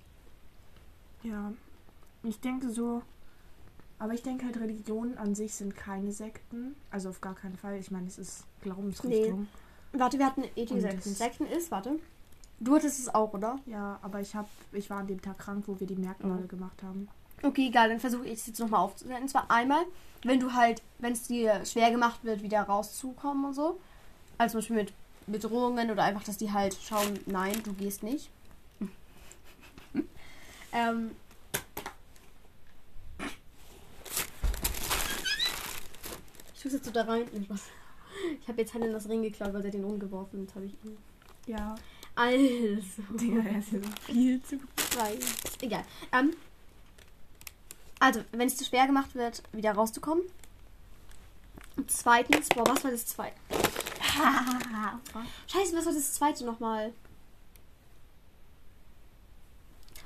Ja, 1.23 1.51
ich 2.21 2.39
denke 2.41 2.69
so, 2.69 3.01
aber 3.97 4.13
ich 4.13 4.21
denke 4.21 4.45
halt, 4.45 4.59
Religionen 4.59 5.17
an 5.17 5.33
sich 5.33 5.55
sind 5.55 5.75
keine 5.75 6.11
Sekten, 6.11 6.75
also 6.91 7.09
auf 7.09 7.21
gar 7.21 7.33
keinen 7.33 7.57
Fall. 7.57 7.79
Ich 7.79 7.89
meine, 7.89 8.05
es 8.05 8.19
ist 8.19 8.43
Glaubensrichtung. 8.61 9.47
Nee. 9.91 9.99
Warte, 9.99 10.19
wir 10.19 10.27
hatten 10.27 10.43
die 10.55 10.79
Sekten. 10.79 11.15
Sekten 11.15 11.45
ist, 11.47 11.71
warte. 11.71 11.99
Du 12.59 12.75
hattest 12.75 12.99
es 12.99 13.13
auch, 13.13 13.33
oder? 13.33 13.59
Ja, 13.65 13.97
aber 14.03 14.21
ich 14.21 14.35
habe, 14.35 14.47
ich 14.73 14.89
war 14.91 14.99
an 14.99 15.07
dem 15.07 15.21
Tag 15.21 15.39
krank, 15.39 15.63
wo 15.67 15.79
wir 15.79 15.87
die 15.87 15.95
Merkmale 15.95 16.43
oh. 16.43 16.47
gemacht 16.47 16.83
haben. 16.83 17.07
Okay, 17.41 17.67
egal, 17.67 17.89
dann 17.89 17.99
versuche 17.99 18.25
ich 18.25 18.33
es 18.33 18.47
jetzt 18.47 18.59
nochmal 18.59 18.81
aufzunehmen. 18.81 19.23
Und 19.23 19.29
zwar 19.29 19.49
einmal, 19.49 19.83
wenn 20.23 20.39
du 20.39 20.53
halt, 20.53 20.83
wenn 20.99 21.13
es 21.13 21.23
dir 21.23 21.65
schwer 21.65 21.89
gemacht 21.89 22.23
wird, 22.23 22.43
wieder 22.43 22.61
rauszukommen 22.61 23.45
und 23.45 23.53
so. 23.53 23.79
Also 24.37 24.53
zum 24.53 24.59
Beispiel 24.59 24.75
mit 24.75 24.93
Bedrohungen 25.27 25.91
oder 25.91 26.03
einfach, 26.03 26.23
dass 26.23 26.37
die 26.37 26.51
halt 26.51 26.77
schauen, 26.81 27.19
nein, 27.25 27.61
du 27.63 27.73
gehst 27.73 28.03
nicht. 28.03 28.29
ähm, 30.71 31.11
ich 36.53 36.61
tue 36.61 36.71
jetzt 36.71 36.85
so 36.85 36.91
da 36.91 37.03
rein. 37.03 37.25
Ich 38.41 38.47
habe 38.47 38.61
jetzt 38.61 38.73
Helen 38.73 38.91
das 38.91 39.09
Ring 39.09 39.21
geklaut, 39.21 39.53
weil 39.53 39.63
sie 39.63 39.71
den 39.71 39.83
umgeworfen 39.83 40.41
Jetzt 40.41 40.55
habe 40.55 40.65
ich 40.65 40.73
ihn. 40.83 40.97
Ja. 41.47 41.75
Also. 42.15 43.01
Digga, 43.19 43.41
er 43.41 43.59
ist 43.59 43.71
ja 43.71 43.79
so 43.79 43.89
viel 44.05 44.41
zu 44.43 44.59
frei. 44.75 45.17
Egal. 45.61 45.83
Ähm, 46.11 46.33
also, 47.99 48.21
wenn 48.31 48.47
es 48.47 48.57
zu 48.57 48.65
schwer 48.65 48.85
gemacht 48.85 49.15
wird, 49.15 49.41
wieder 49.51 49.71
rauszukommen. 49.71 50.23
Und 51.75 51.89
zweitens, 51.89 52.49
boah, 52.49 52.67
was 52.67 52.83
war 52.83 52.91
das 52.91 53.05
zweite? 53.07 53.35
Scheiße, 55.47 55.75
was 55.75 55.85
war 55.85 55.93
das 55.93 56.13
zweite 56.13 56.45
nochmal? 56.45 56.93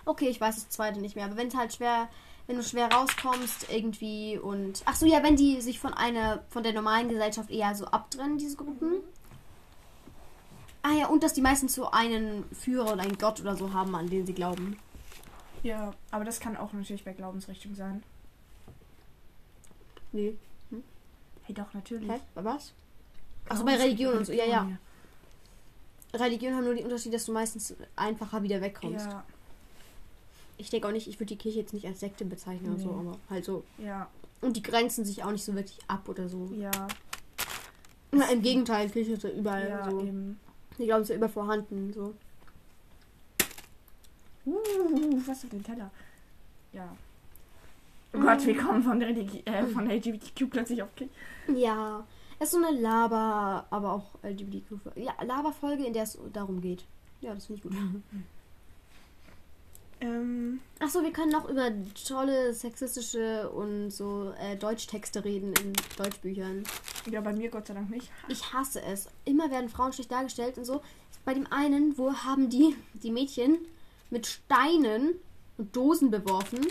Okay, 0.05 0.29
ich 0.29 0.39
weiß 0.39 0.55
das 0.55 0.69
zweite 0.69 0.99
nicht 0.99 1.15
mehr. 1.15 1.25
Aber 1.25 1.35
wenn 1.35 1.47
es 1.47 1.55
halt 1.55 1.73
schwer, 1.73 2.09
wenn 2.47 2.55
du 2.55 2.63
schwer 2.63 2.91
rauskommst 2.91 3.69
irgendwie 3.69 4.37
und 4.37 4.81
ach 4.85 4.95
so 4.95 5.05
ja, 5.05 5.21
wenn 5.21 5.35
die 5.35 5.59
sich 5.61 5.79
von 5.79 5.93
einer 5.93 6.43
von 6.49 6.63
der 6.63 6.73
normalen 6.73 7.09
Gesellschaft 7.09 7.51
eher 7.51 7.75
so 7.75 7.85
abtrennen, 7.85 8.37
diese 8.37 8.55
Gruppen. 8.55 8.89
Mhm. 8.89 9.01
Ah 10.83 10.93
ja, 10.93 11.07
und 11.07 11.23
dass 11.23 11.33
die 11.33 11.41
meistens 11.41 11.75
so 11.75 11.91
einen 11.91 12.45
Führer 12.53 12.93
oder 12.93 13.01
einen 13.01 13.17
Gott 13.17 13.41
oder 13.41 13.57
so 13.57 13.73
haben, 13.73 13.93
an 13.95 14.09
den 14.09 14.25
sie 14.25 14.33
glauben. 14.33 14.79
Ja, 15.61 15.91
aber 16.11 16.23
das 16.23 16.39
kann 16.39 16.55
auch 16.55 16.71
natürlich 16.71 17.03
bei 17.03 17.11
Glaubensrichtung 17.11 17.75
sein. 17.75 18.03
Nee. 20.13 20.37
Hm? 20.69 20.83
Hey, 21.43 21.53
doch, 21.53 21.73
natürlich. 21.73 22.09
Hä? 22.09 22.19
Was? 22.35 22.73
Achso, 23.49 23.63
bei 23.63 23.75
Religion 23.75 24.17
und 24.17 24.25
so, 24.25 24.33
ja, 24.33 24.45
ja. 24.45 24.67
Religion 26.13 26.55
haben 26.55 26.65
nur 26.65 26.75
den 26.75 26.85
Unterschied, 26.85 27.13
dass 27.13 27.25
du 27.25 27.31
meistens 27.31 27.75
einfacher 27.95 28.43
wieder 28.43 28.61
wegkommst. 28.61 29.05
Ja. 29.05 29.23
Ich 30.57 30.69
denke 30.69 30.87
auch 30.87 30.91
nicht, 30.91 31.07
ich 31.07 31.19
würde 31.19 31.27
die 31.27 31.37
Kirche 31.37 31.59
jetzt 31.59 31.73
nicht 31.73 31.85
als 31.85 31.99
Sekte 31.99 32.25
bezeichnen 32.25 32.75
nee. 32.75 32.83
oder 32.83 32.83
so, 32.83 32.89
aber 32.91 33.17
halt 33.29 33.45
so. 33.45 33.63
Ja. 33.77 34.09
Und 34.41 34.55
die 34.55 34.63
grenzen 34.63 35.05
sich 35.05 35.23
auch 35.23 35.31
nicht 35.31 35.43
so 35.43 35.53
wirklich 35.55 35.79
ab 35.87 36.07
oder 36.09 36.27
so. 36.27 36.49
Ja. 36.55 36.71
Na, 38.11 38.29
Im 38.31 38.41
Gegenteil, 38.41 38.89
Kirche 38.89 39.13
ist 39.13 39.23
ja 39.23 39.29
überall 39.29 39.69
ja, 39.69 39.89
so. 39.89 40.01
Eben. 40.01 40.39
Die 40.77 40.85
glauben 40.85 41.03
es 41.03 41.09
ja 41.09 41.15
über 41.15 41.29
vorhanden, 41.29 41.93
so. 41.93 42.13
Uh, 44.45 45.21
was 45.25 45.41
für 45.41 45.47
den 45.47 45.63
Teller? 45.63 45.91
Ja. 46.71 46.95
Oh 48.13 48.19
Gott, 48.19 48.45
wir 48.45 48.57
kommen 48.57 48.81
von, 48.81 49.01
Religi 49.01 49.41
äh, 49.45 49.65
von 49.65 49.89
LGBTQ 49.89 50.49
plötzlich 50.49 50.81
auf 50.81 50.95
Kirche. 50.95 51.11
Ja. 51.53 52.05
Es 52.39 52.53
ist 52.53 52.59
so 52.59 52.65
eine 52.65 52.79
Laber, 52.79 53.65
aber 53.69 53.93
auch 53.93 54.23
LGBTQ. 54.23 54.95
Ja, 54.95 55.13
Laber-Folge, 55.23 55.85
in 55.85 55.93
der 55.93 56.03
es 56.03 56.17
darum 56.33 56.61
geht. 56.61 56.85
Ja, 57.21 57.33
das 57.33 57.47
finde 57.47 57.61
ich 57.61 57.63
gut. 57.63 57.73
Ähm. 59.99 60.59
Achso, 60.79 61.01
wir 61.01 61.11
können 61.11 61.31
noch 61.31 61.49
über 61.49 61.71
tolle 62.07 62.53
sexistische 62.53 63.49
und 63.49 63.89
so 63.89 64.31
äh, 64.39 64.55
Deutschtexte 64.55 65.25
reden 65.25 65.53
in 65.53 65.73
Deutschbüchern. 65.97 66.65
Ja, 67.09 67.21
bei 67.21 67.33
mir 67.33 67.49
Gott 67.49 67.65
sei 67.65 67.73
Dank 67.73 67.89
nicht. 67.89 68.11
Ich 68.27 68.53
hasse 68.53 68.79
es. 68.83 69.07
Immer 69.25 69.49
werden 69.49 69.69
Frauen 69.69 69.93
schlecht 69.93 70.11
dargestellt 70.11 70.59
und 70.59 70.65
so. 70.65 70.81
Bei 71.25 71.33
dem 71.33 71.51
einen, 71.51 71.97
wo 71.97 72.13
haben 72.13 72.47
die, 72.49 72.75
die 72.93 73.09
Mädchen 73.09 73.57
mit 74.11 74.27
Steinen 74.27 75.15
und 75.57 75.75
Dosen 75.75 76.11
beworfen. 76.11 76.67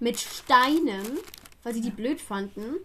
Mit 0.00 0.18
Steinen, 0.18 1.18
weil 1.62 1.74
sie 1.74 1.80
die 1.80 1.90
blöd 1.90 2.20
fanden 2.20 2.78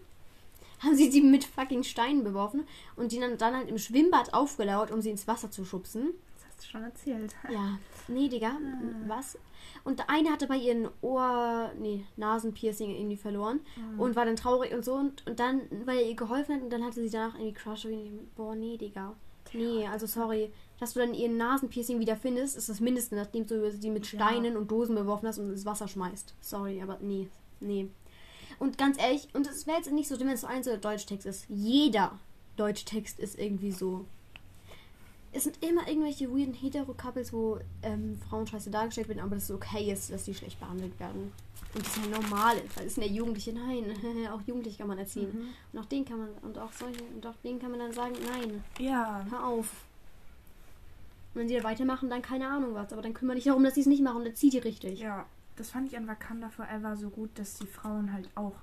haben 0.84 0.96
sie 0.96 1.10
sie 1.10 1.20
mit 1.20 1.44
fucking 1.44 1.82
Steinen 1.82 2.24
beworfen 2.24 2.66
und 2.96 3.12
die 3.12 3.20
dann, 3.20 3.38
dann 3.38 3.56
halt 3.56 3.68
im 3.68 3.78
Schwimmbad 3.78 4.34
aufgelauert, 4.34 4.90
um 4.90 5.00
sie 5.00 5.10
ins 5.10 5.26
Wasser 5.26 5.50
zu 5.50 5.64
schubsen. 5.64 6.14
Das 6.34 6.46
hast 6.46 6.62
du 6.62 6.66
schon 6.66 6.82
erzählt. 6.82 7.34
Ja. 7.50 7.78
Nee, 8.06 8.28
Digga. 8.28 8.48
Ah. 8.48 8.80
Was? 9.06 9.38
Und 9.82 9.98
der 9.98 10.10
eine 10.10 10.30
hatte 10.30 10.46
bei 10.46 10.56
ihren 10.56 10.88
Ohr, 11.00 11.72
nee, 11.78 12.04
Nasenpiercing 12.16 12.90
irgendwie 12.90 13.16
verloren 13.16 13.60
ah. 13.76 14.00
und 14.00 14.14
war 14.14 14.26
dann 14.26 14.36
traurig 14.36 14.74
und 14.74 14.84
so. 14.84 14.94
Und, 14.94 15.26
und 15.26 15.40
dann, 15.40 15.62
weil 15.84 15.98
er 15.98 16.08
ihr 16.08 16.16
geholfen 16.16 16.56
hat, 16.56 16.62
und 16.62 16.70
dann 16.70 16.84
hatte 16.84 17.02
sie 17.02 17.10
danach 17.10 17.34
irgendwie 17.34 17.54
Crush. 17.54 17.86
Und 17.86 18.34
boah, 18.34 18.54
nee, 18.54 18.76
Digga. 18.76 19.14
Nee, 19.52 19.86
also 19.86 20.06
sorry. 20.06 20.50
Dass 20.80 20.94
du 20.94 21.00
dann 21.00 21.14
ihren 21.14 21.36
Nasenpiercing 21.36 22.00
wieder 22.00 22.16
findest, 22.16 22.56
ist 22.56 22.68
das 22.68 22.80
Mindeste, 22.80 23.14
nachdem 23.14 23.46
du 23.46 23.70
sie 23.70 23.90
mit 23.90 24.06
Steinen 24.06 24.54
ja. 24.54 24.58
und 24.58 24.70
Dosen 24.70 24.94
beworfen 24.94 25.28
hast 25.28 25.38
und 25.38 25.50
ins 25.50 25.64
Wasser 25.64 25.88
schmeißt. 25.88 26.34
Sorry, 26.40 26.82
aber 26.82 26.98
nee. 27.00 27.28
Nee. 27.60 27.88
Und 28.58 28.78
ganz 28.78 28.98
ehrlich, 28.98 29.28
und 29.32 29.46
es 29.46 29.66
wäre 29.66 29.78
jetzt 29.78 29.90
nicht 29.92 30.08
so, 30.08 30.18
wenn 30.18 30.28
es 30.28 30.42
so 30.42 30.46
ein 30.46 30.62
so 30.62 30.76
Deutschtext 30.76 31.26
ist. 31.26 31.46
Jeder 31.48 32.18
Deutschtext 32.56 33.18
ist 33.18 33.38
irgendwie 33.38 33.72
so. 33.72 34.04
Es 35.32 35.44
sind 35.44 35.62
immer 35.64 35.88
irgendwelche 35.88 36.30
weirden 36.30 36.54
Hetero-Couples, 36.54 37.32
wo 37.32 37.58
ähm, 37.82 38.20
Frauen 38.28 38.46
scheiße 38.46 38.70
dargestellt 38.70 39.08
werden, 39.08 39.20
aber 39.20 39.34
das 39.34 39.50
okay 39.50 39.92
ist, 39.92 40.12
dass 40.12 40.24
sie 40.24 40.34
schlecht 40.34 40.60
behandelt 40.60 40.98
werden. 41.00 41.32
Und 41.74 41.84
das 41.84 41.96
ist 41.96 42.04
ja 42.04 42.20
normal 42.20 42.56
ist, 42.58 42.76
weil 42.76 42.86
es 42.86 42.94
sind 42.94 43.04
ja 43.04 43.10
Jugendliche. 43.10 43.52
Nein, 43.52 43.96
auch 44.32 44.40
Jugendliche 44.46 44.78
kann 44.78 44.86
man 44.86 44.98
erziehen. 44.98 45.30
Mhm. 45.32 45.48
Und 45.72 45.78
auch 45.80 45.86
den 45.86 46.04
kann 46.04 46.18
man, 46.18 46.28
und 46.42 46.56
auch 46.56 46.72
solche, 46.72 47.02
und 47.02 47.26
auch 47.26 47.34
denen 47.42 47.58
kann 47.58 47.72
man 47.72 47.80
dann 47.80 47.92
sagen, 47.92 48.14
nein. 48.24 48.62
Ja. 48.78 49.26
Hör 49.28 49.44
auf. 49.44 49.72
Und 51.34 51.40
wenn 51.40 51.48
sie 51.48 51.56
da 51.56 51.64
weitermachen, 51.64 52.08
dann 52.08 52.22
keine 52.22 52.48
Ahnung 52.48 52.74
was. 52.74 52.92
Aber 52.92 53.02
dann 53.02 53.12
kümmere 53.12 53.34
dich 53.34 53.44
darum, 53.44 53.64
dass 53.64 53.74
sie 53.74 53.80
es 53.80 53.88
nicht 53.88 54.04
machen. 54.04 54.24
Dann 54.24 54.36
zieht 54.36 54.52
die 54.52 54.58
richtig. 54.58 55.00
Ja 55.00 55.26
das 55.56 55.70
fand 55.70 55.88
ich 55.88 55.96
an 55.96 56.06
Wakanda 56.08 56.48
Forever 56.48 56.96
so 56.96 57.10
gut, 57.10 57.30
dass 57.38 57.54
die 57.54 57.66
Frauen 57.66 58.12
halt 58.12 58.28
auch 58.34 58.54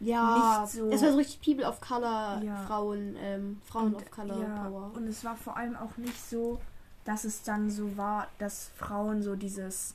ja, 0.00 0.60
nicht 0.62 0.72
so. 0.72 0.90
Es 0.90 1.02
war 1.02 1.10
so 1.10 1.16
richtig 1.16 1.40
People 1.40 1.68
of 1.68 1.80
Color 1.80 2.42
ja. 2.44 2.56
Frauen, 2.66 3.16
ähm, 3.18 3.60
Frauen 3.64 3.94
und, 3.94 3.96
of 3.96 4.10
Color 4.10 4.40
ja, 4.40 4.62
Power. 4.62 4.92
Und 4.94 5.06
es 5.08 5.24
war 5.24 5.36
vor 5.36 5.56
allem 5.56 5.76
auch 5.76 5.96
nicht 5.96 6.20
so, 6.20 6.60
dass 7.04 7.24
es 7.24 7.42
dann 7.42 7.70
so 7.70 7.96
war, 7.96 8.28
dass 8.38 8.70
Frauen 8.76 9.22
so 9.22 9.34
dieses 9.34 9.94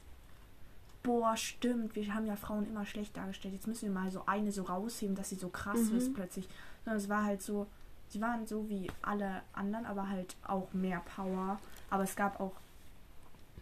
Boah, 1.04 1.36
stimmt, 1.36 1.96
wir 1.96 2.14
haben 2.14 2.26
ja 2.26 2.38
Frauen 2.38 2.66
immer 2.66 2.86
schlecht 2.86 3.18
dargestellt. 3.18 3.54
Jetzt 3.54 3.68
müssen 3.68 3.90
wir 3.90 4.02
mal 4.02 4.10
so 4.10 4.24
eine 4.26 4.54
so 4.54 4.64
rausheben, 4.64 5.16
dass 5.16 5.30
sie 5.30 5.36
so 5.36 5.50
krass 5.50 5.92
mhm. 5.92 5.98
ist 5.98 6.14
plötzlich. 6.14 6.48
Sondern 6.86 7.02
es 7.02 7.10
war 7.10 7.26
halt 7.26 7.42
so, 7.42 7.68
sie 8.08 8.22
waren 8.22 8.48
so 8.48 8.70
wie 8.70 8.90
alle 9.02 9.42
anderen, 9.52 9.86
aber 9.86 10.08
halt 10.08 10.38
auch 10.48 10.72
mehr 10.72 11.02
Power. 11.14 11.60
Aber 11.90 12.04
es 12.04 12.16
gab 12.16 12.40
auch 12.40 12.54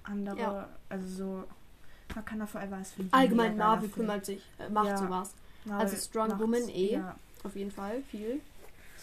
andere, 0.03 0.39
ja. 0.39 0.69
also 0.89 1.07
so 1.07 1.43
Wakanda 2.15 2.45
Forever 2.45 2.82
ist 2.82 2.93
für 2.93 3.04
Allgemein 3.12 3.58
Marvel 3.58 3.89
kümmert 3.89 4.26
sich, 4.26 4.41
äh, 4.60 4.69
macht 4.69 4.88
ja. 4.88 4.97
sowas. 4.97 5.34
Marvel 5.65 5.86
also 5.86 5.97
Strong 5.97 6.39
Woman 6.39 6.69
eh. 6.69 6.93
Ja. 6.93 7.15
Auf 7.43 7.56
jeden 7.56 7.71
Fall, 7.71 8.02
viel. 8.04 8.41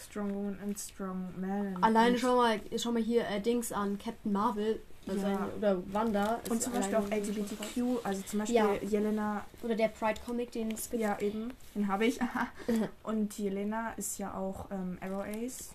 Strong 0.01 0.33
Woman 0.33 0.57
und 0.65 0.79
Strong 0.79 1.29
Man. 1.39 1.83
Alleine 1.83 2.17
schau 2.17 2.37
mal, 2.37 2.59
schau 2.77 2.91
mal 2.91 3.01
hier 3.01 3.27
äh, 3.27 3.41
Dings 3.41 3.71
an, 3.71 3.97
Captain 3.97 4.31
Marvel. 4.31 4.79
Also 5.07 5.25
ja. 5.25 5.37
ein, 5.39 5.53
oder 5.57 5.93
Wanda. 5.93 6.39
Und 6.49 6.61
zum 6.61 6.73
Beispiel 6.73 6.95
auch 6.97 7.09
LGBTQ, 7.09 8.05
also 8.05 8.21
zum 8.21 8.39
Beispiel 8.39 8.55
ja. 8.55 8.73
Jelena. 8.75 9.45
Oder 9.63 9.75
der 9.75 9.87
Pride 9.89 10.19
Comic, 10.25 10.51
den 10.51 10.71
es 10.71 10.89
gibt. 10.89 11.01
Ja, 11.01 11.17
eben. 11.19 11.51
Den 11.75 11.87
habe 11.87 12.05
ich. 12.05 12.19
und 13.03 13.37
Jelena 13.37 13.93
ist 13.93 14.19
ja 14.19 14.33
auch 14.35 14.69
ähm, 14.71 14.97
Arrow 15.01 15.25
Ace. 15.25 15.73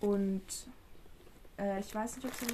Und 0.00 0.42
äh, 1.58 1.80
ich 1.80 1.94
weiß 1.94 2.16
nicht, 2.16 2.26
ob 2.26 2.34
sie 2.34 2.46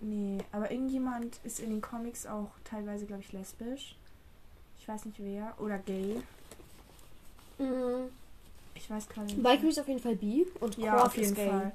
Nee, 0.00 0.38
aber 0.52 0.70
irgendjemand 0.70 1.40
ist 1.44 1.60
in 1.60 1.70
den 1.70 1.80
Comics 1.80 2.26
auch 2.26 2.50
teilweise, 2.64 3.06
glaube 3.06 3.22
ich, 3.22 3.32
lesbisch. 3.32 3.96
Ich 4.78 4.86
weiß 4.86 5.04
nicht 5.06 5.18
wer. 5.18 5.54
Oder 5.58 5.78
gay. 5.78 6.20
Mhm. 7.58 8.10
Ich 8.74 8.90
weiß 8.90 9.08
gerade 9.08 9.26
nicht. 9.26 9.42
Valkyrie 9.42 9.70
ist 9.70 9.80
auf 9.80 9.88
jeden 9.88 10.00
Fall 10.00 10.16
bi 10.16 10.46
und 10.60 10.76
Ja, 10.76 10.92
Quark 10.92 11.06
auf 11.06 11.16
jeden 11.16 11.28
ist 11.30 11.34
gay. 11.36 11.48
Fall. 11.48 11.72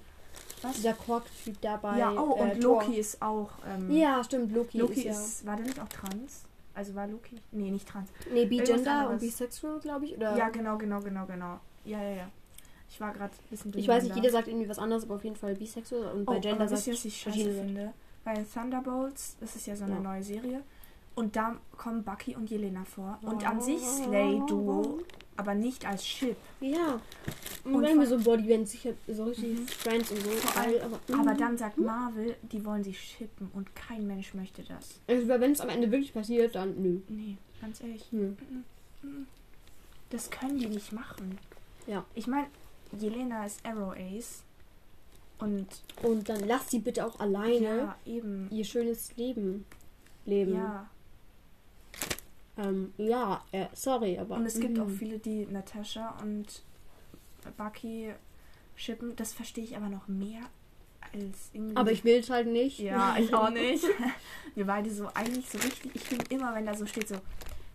Was? 0.62 0.76
Dieser 0.76 0.94
Quark-Typ 0.94 1.60
dabei. 1.62 1.98
ja, 1.98 2.12
oh, 2.12 2.34
und 2.34 2.50
äh, 2.50 2.54
Loki 2.60 2.86
Thor. 2.86 2.98
ist 2.98 3.22
auch. 3.22 3.50
Ähm, 3.68 3.92
Ja, 3.92 4.24
stimmt, 4.24 4.54
Loki, 4.54 4.78
Loki 4.78 5.02
ist, 5.08 5.20
ist. 5.20 5.46
War 5.46 5.56
der 5.56 5.66
nicht 5.66 5.80
auch 5.80 5.90
trans? 5.90 6.44
Also 6.74 6.96
war 6.96 7.08
Loki? 7.08 7.36
Nee, 7.52 7.72
nicht 7.72 7.88
trans. 7.88 8.10
ja. 8.26 8.34
Nee, 8.34 8.46
bi-gender 8.46 9.10
und 9.10 9.20
bisexual, 9.20 9.80
glaube 9.80 10.06
ich. 10.06 10.16
Oder 10.16 10.38
Ja, 10.38 10.50
genau, 10.50 10.78
genau, 10.78 11.02
genau, 11.02 11.26
genau. 11.26 11.60
Ja, 11.84 12.02
ja, 12.02 12.12
ja. 12.12 12.30
Ich 12.90 13.00
war 13.02 13.12
gerade 13.14 13.34
ein 13.34 13.50
bisschen 13.50 13.78
Ich 13.78 13.88
weiß 13.88 14.04
nicht, 14.04 14.16
jeder 14.16 14.30
sagt 14.30 14.48
irgendwie 14.48 14.70
was 14.70 14.78
anderes, 14.78 15.04
aber 15.04 15.16
auf 15.16 15.24
jeden 15.24 15.36
Fall 15.36 15.56
bisexual. 15.56 16.12
Und 16.14 16.26
bei 16.26 16.38
oh, 16.38 16.40
Gender 16.40 16.68
sagt 16.68 16.88
ich 16.88 17.22
scheiße 17.22 17.52
finde? 17.52 17.94
Bei 18.24 18.44
Thunderbolts, 18.54 19.36
das 19.40 19.56
ist 19.56 19.66
ja 19.68 19.76
so 19.76 19.86
eine 19.86 19.96
Ja. 19.96 20.00
neue 20.02 20.24
Serie. 20.24 20.62
Und 21.16 21.36
da 21.36 21.58
kommen 21.78 22.04
Bucky 22.04 22.36
und 22.36 22.50
Jelena 22.50 22.86
vor. 22.86 23.20
Und 23.22 23.44
Oh. 23.44 23.46
an 23.48 23.62
sich 23.62 23.82
Slay-Duo, 23.82 25.00
aber 25.36 25.54
nicht 25.56 25.86
als 25.86 26.08
Ship. 26.08 26.38
Ja. 26.62 27.02
Und 27.66 27.76
Und 27.76 27.84
wenn 27.84 28.00
wir 28.00 28.08
so 28.08 28.18
Bodybands, 28.18 28.72
sicher 28.72 28.94
so 29.08 29.26
richtig 29.26 29.60
Mhm. 29.60 29.68
Friends 29.68 30.12
und 30.12 30.22
so. 30.24 30.30
Vor 30.30 30.62
allem- 30.62 30.82
aber, 30.84 31.00
Aber 31.20 31.34
mhm. 31.34 31.38
dann 31.38 31.58
sagt 31.58 31.78
Marvel, 31.78 32.36
die 32.44 32.64
wollen 32.64 32.84
sich 32.84 33.00
shippen 33.00 33.50
und 33.54 33.76
kein 33.76 34.08
Mensch 34.08 34.34
möchte 34.34 34.64
das. 34.64 35.00
Also, 35.08 35.28
wenn 35.28 35.52
es 35.52 35.60
am 35.62 35.70
Ende 35.70 35.92
wirklich 35.92 36.14
passiert, 36.14 36.56
dann 36.56 36.82
nö. 36.82 37.02
Nee, 37.10 37.38
ganz 37.60 37.82
ehrlich. 37.82 38.06
Hm. 38.12 38.38
Das 40.10 40.30
können 40.30 40.58
die 40.60 40.68
nicht 40.68 40.92
machen. 40.94 41.38
Ja. 41.88 42.06
Ich 42.16 42.28
meine, 42.28 42.48
Jelena 42.98 43.46
ist 43.46 43.66
Arrow 43.66 43.94
Ace. 43.98 44.44
Und 45.42 45.68
Und 46.04 46.30
dann 46.30 46.48
lass 46.48 46.70
sie 46.70 46.80
bitte 46.80 47.06
auch 47.06 47.20
alleine 47.20 47.96
ja, 48.06 48.06
ihr 48.06 48.64
schönes 48.64 49.18
Leben 49.18 49.66
leben. 50.26 50.54
Ja. 50.54 50.90
Ähm, 52.58 52.94
ja, 52.98 53.44
äh, 53.52 53.68
sorry, 53.74 54.20
aber. 54.20 54.36
Und 54.36 54.46
es 54.46 54.60
gibt 54.60 54.78
mhm. 54.78 54.84
auch 54.84 54.90
viele, 54.90 55.20
die 55.20 55.46
Natascha 55.46 56.18
und 56.22 56.62
Bucky 57.58 58.14
shippen. 58.76 59.16
Das 59.16 59.34
verstehe 59.34 59.64
ich 59.64 59.76
aber 59.76 59.90
noch 59.90 60.08
mehr 60.08 60.42
als 61.14 61.50
irgendwie. 61.54 61.76
Aber 61.76 61.92
ich 61.92 62.04
will 62.04 62.20
es 62.20 62.30
halt 62.30 62.48
nicht. 62.48 62.80
Ja, 62.80 63.18
ich 63.18 63.34
auch 63.34 63.50
nicht. 63.52 63.86
Wir 64.56 64.66
beide 64.66 64.92
so 64.92 65.08
eigentlich 65.14 65.50
so 65.50 65.58
richtig. 65.58 65.96
Ich 65.96 66.04
finde 66.04 66.26
immer, 66.30 66.54
wenn 66.54 66.66
da 66.66 66.76
so 66.76 66.86
steht, 66.86 67.08
so 67.08 67.16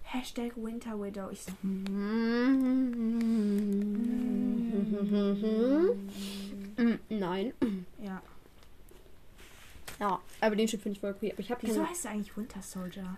Hashtag 0.03 0.53
Winter 0.57 1.01
Widow. 1.01 1.31
Ich 1.31 1.43
so. 1.43 1.53
Mm, 6.77 6.95
Nein. 7.09 7.53
Ja. 8.03 8.23
Ja, 9.99 10.21
aber 10.41 10.57
den 10.57 10.67
Chip 10.67 10.83
finde 10.83 10.97
ich 10.97 11.01
voll 11.01 11.13
okay. 11.13 11.33
Aber 11.33 11.41
ich 11.41 11.51
habe 11.51 11.63
Wieso 11.63 11.77
keine 11.77 11.89
heißt 11.89 12.05
er 12.05 12.11
eigentlich 12.11 12.37
Winter 12.37 12.61
Soldier? 12.61 13.17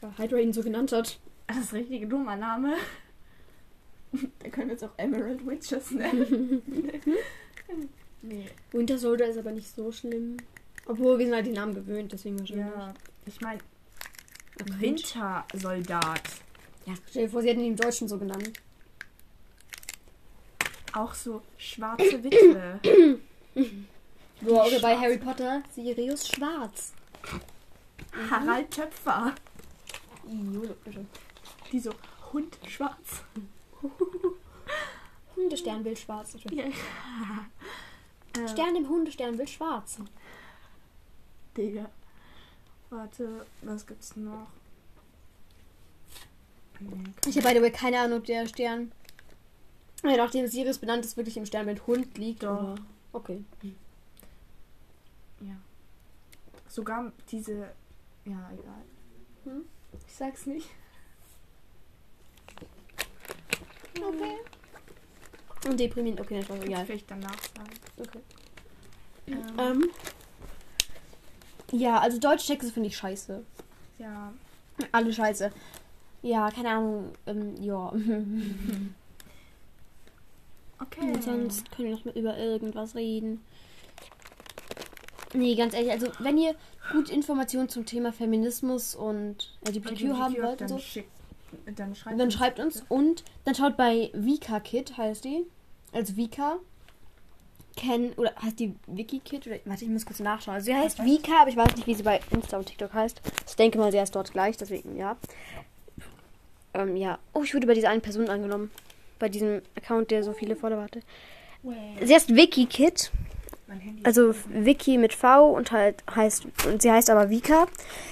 weil 0.00 0.16
Hydra 0.16 0.38
ihn 0.38 0.52
so 0.52 0.62
genannt 0.62 0.92
hat. 0.92 1.18
Das 1.46 1.58
ist 1.58 1.72
richtige 1.74 2.06
dummer 2.06 2.36
Name. 2.36 2.74
Da 4.40 4.48
können 4.48 4.66
wir 4.66 4.72
jetzt 4.72 4.82
auch 4.82 4.90
Emerald 4.96 5.46
Witches 5.46 5.92
nennen. 5.92 6.60
nee. 8.22 8.48
Winter 8.72 8.98
Soldier 8.98 9.26
ist 9.28 9.38
aber 9.38 9.52
nicht 9.52 9.72
so 9.72 9.92
schlimm. 9.92 10.36
Obwohl 10.86 11.16
wir 11.16 11.26
sind 11.26 11.34
halt 11.36 11.46
den 11.46 11.52
Namen 11.52 11.74
gewöhnt, 11.74 12.10
deswegen 12.10 12.36
wahrscheinlich. 12.40 12.66
Ja, 12.66 12.92
ich 13.26 13.40
meine. 13.40 13.60
Wintersoldat. 14.80 16.22
Ja, 16.86 16.94
stell 17.08 17.26
dir 17.26 17.30
vor, 17.30 17.42
sie 17.42 17.50
hätten 17.50 17.60
ihn 17.60 17.72
im 17.72 17.76
Deutschen 17.76 18.08
so 18.08 18.18
genannt. 18.18 18.50
Auch 20.92 21.14
so 21.14 21.42
schwarze 21.56 22.22
Witwe. 22.22 22.80
Boah, 24.40 24.66
oder 24.66 24.80
bei. 24.80 24.96
Harry 24.96 25.18
Potter 25.18 25.62
Sirius 25.74 26.28
Schwarz. 26.28 26.92
Harald 28.30 28.70
Töpfer. 28.70 29.34
Jolo, 30.26 30.74
bitte. 30.84 31.04
Die 31.70 31.80
so 31.80 31.92
Hund 32.32 32.58
schwarz. 32.66 33.22
Hundestern 35.36 35.84
will 35.84 35.96
schwarz. 35.96 36.36
Ja. 36.50 36.64
Stern 38.48 38.76
im 38.76 38.88
Hundestern 38.88 39.36
will 39.38 39.48
schwarz. 39.48 39.98
Digga. 41.56 41.90
Warte, 42.90 43.46
was 43.62 43.86
gibt's 43.86 44.16
noch? 44.16 44.48
Ich 47.26 47.36
habe 47.36 47.48
by 47.48 47.54
the 47.54 47.62
way 47.62 47.70
keine 47.70 48.00
Ahnung, 48.00 48.18
ob 48.20 48.24
der 48.24 48.46
Stern, 48.46 48.90
ja, 50.02 50.16
nachdem 50.16 50.46
Sirius 50.46 50.78
benannt 50.78 51.04
ist, 51.04 51.16
wirklich 51.16 51.36
im 51.36 51.46
Sternbild 51.46 51.86
Hund 51.86 52.16
liegt. 52.16 52.42
Doch. 52.42 52.72
Oder? 52.72 52.74
Okay. 53.12 53.44
ja. 55.40 55.56
Sogar 56.68 57.12
diese. 57.30 57.70
Ja, 58.24 58.50
egal. 58.52 58.84
Hm? 59.44 59.64
Ich 60.06 60.14
sag's 60.14 60.46
nicht. 60.46 60.68
Okay. 63.96 64.36
Und 65.66 65.78
deprimierend, 65.78 66.20
okay, 66.20 66.40
das 66.40 66.48
war 66.48 66.62
egal. 66.62 66.86
Vielleicht 66.86 67.10
danach 67.10 67.36
sagen. 67.54 67.70
Okay. 67.98 68.20
Ähm, 69.26 69.58
Ähm, 69.58 69.90
ja, 71.72 71.98
also 71.98 72.18
deutsche 72.18 72.46
Texte 72.46 72.72
finde 72.72 72.88
ich 72.88 72.96
scheiße. 72.96 73.44
ja. 73.98 74.32
Alle 74.92 75.12
scheiße. 75.12 75.52
Ja, 76.22 76.50
keine 76.50 76.70
Ahnung. 76.70 77.12
Ähm, 77.26 77.54
ja. 77.62 77.92
Okay. 80.80 81.12
Und 81.12 81.22
sonst 81.22 81.70
können 81.70 81.88
wir 81.88 81.96
noch 81.96 82.04
mal 82.04 82.18
über 82.18 82.36
irgendwas 82.38 82.94
reden. 82.94 83.44
Nee, 85.34 85.54
ganz 85.54 85.74
ehrlich, 85.74 85.92
also 85.92 86.08
wenn 86.18 86.38
ihr 86.38 86.54
gut 86.92 87.10
Informationen 87.10 87.68
zum 87.68 87.86
Thema 87.86 88.12
Feminismus 88.12 88.94
und 88.94 89.56
LGBTQ 89.68 90.04
ein 90.04 90.18
haben 90.18 90.34
wollt 90.36 90.50
und 90.52 90.60
dann 90.62 90.68
so, 90.68 90.78
schickt, 90.78 91.10
dann 91.76 91.94
schreibt 91.94 92.20
dann 92.20 92.30
schreibt 92.30 92.60
uns 92.60 92.84
und 92.88 93.24
dann 93.44 93.54
schaut 93.54 93.76
bei 93.76 94.10
Vika 94.12 94.58
Kid, 94.60 94.96
heißt 94.96 95.24
die. 95.24 95.46
Also 95.92 96.16
Vika. 96.16 96.56
Ken, 97.76 98.12
oder 98.14 98.34
heißt 98.42 98.58
die 98.58 98.74
Wiki 98.88 99.20
Kid? 99.20 99.46
Oder, 99.46 99.56
warte, 99.64 99.84
ich 99.84 99.90
muss 99.90 100.04
kurz 100.04 100.18
nachschauen. 100.18 100.56
Also 100.56 100.66
sie 100.66 100.74
heißt? 100.74 101.04
Vika, 101.04 101.42
aber 101.42 101.50
ich 101.50 101.56
weiß 101.56 101.76
nicht, 101.76 101.86
wie 101.86 101.94
sie 101.94 102.02
bei 102.02 102.20
Insta 102.30 102.58
und 102.58 102.66
TikTok 102.66 102.92
heißt. 102.92 103.20
Ich 103.46 103.56
denke 103.56 103.78
mal, 103.78 103.92
sie 103.92 104.00
heißt 104.00 104.14
dort 104.14 104.32
gleich, 104.32 104.56
deswegen 104.56 104.96
ja. 104.96 105.16
Ähm, 106.74 106.96
ja. 106.96 107.18
Oh, 107.32 107.42
ich 107.44 107.54
wurde 107.54 107.66
bei 107.66 107.74
dieser 107.74 107.90
einen 107.90 108.02
Person 108.02 108.28
angenommen. 108.28 108.70
Bei 109.20 109.28
diesem 109.28 109.62
Account, 109.76 110.10
der 110.10 110.24
so 110.24 110.32
viele 110.32 110.56
Follower 110.56 110.82
hatte. 110.82 111.00
Sie 112.02 112.12
heißt 112.12 112.34
Wiki 112.34 112.66
Kid. 112.66 113.12
Also 114.02 114.34
Vicky 114.48 114.98
mit 114.98 115.12
V 115.12 115.50
und 115.50 115.70
halt 115.70 116.02
heißt 116.12 116.44
und 116.66 116.82
sie 116.82 116.90
heißt 116.90 117.08
aber 117.08 117.30
Vika. 117.30 117.66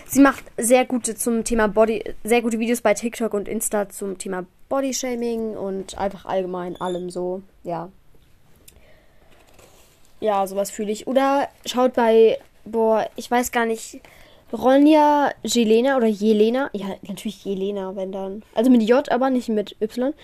Sie 0.06 0.20
macht 0.20 0.44
sehr 0.56 0.84
gute 0.84 1.16
zum 1.16 1.42
Thema 1.42 1.66
Body, 1.66 2.04
sehr 2.22 2.42
gute 2.42 2.60
Videos 2.60 2.80
bei 2.80 2.94
TikTok 2.94 3.34
und 3.34 3.48
Insta 3.48 3.88
zum 3.88 4.18
Thema 4.18 4.46
Bodyshaming 4.68 5.56
und 5.56 5.98
einfach 5.98 6.26
allgemein 6.26 6.80
allem 6.80 7.10
so, 7.10 7.42
ja. 7.64 7.90
Ja, 10.20 10.46
sowas 10.46 10.70
fühle 10.70 10.92
ich. 10.92 11.08
Oder 11.08 11.48
schaut 11.66 11.94
bei, 11.94 12.38
boah, 12.64 13.08
ich 13.16 13.28
weiß 13.28 13.50
gar 13.50 13.66
nicht, 13.66 14.00
Ronja 14.52 15.32
Jelena 15.42 15.96
oder 15.96 16.06
Jelena. 16.06 16.70
Ja, 16.72 16.86
natürlich 17.06 17.44
Jelena, 17.44 17.96
wenn 17.96 18.12
dann. 18.12 18.42
Also 18.54 18.70
mit 18.70 18.82
J, 18.82 19.10
aber 19.10 19.30
nicht 19.30 19.48
mit 19.48 19.76
Y. 19.80 20.14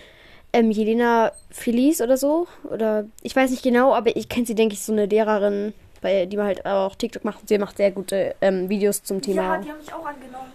Ähm, 0.55 0.71
Jelena 0.71 1.33
Felice 1.51 2.01
oder 2.01 2.15
so. 2.15 2.47
Oder 2.63 3.05
ich 3.23 3.35
weiß 3.35 3.51
nicht 3.51 3.61
genau, 3.63 3.93
aber 3.93 4.15
ich 4.15 4.29
kenne 4.29 4.45
sie, 4.45 4.55
denke 4.55 4.73
ich, 4.73 4.81
so 4.81 4.93
eine 4.93 5.05
Lehrerin, 5.05 5.73
bei, 6.01 6.25
die 6.25 6.37
man 6.37 6.45
halt 6.45 6.65
auch 6.65 6.95
TikTok 6.95 7.25
macht. 7.25 7.49
Sie 7.49 7.57
macht 7.57 7.75
sehr 7.75 7.91
gute 7.91 8.35
ähm, 8.39 8.69
Videos 8.69 9.03
zum 9.03 9.21
Thema 9.21 9.41
Ja, 9.55 9.57
die 9.57 9.69
haben 9.69 9.79
mich 9.79 9.93
auch 9.93 10.05
angenommen. 10.05 10.53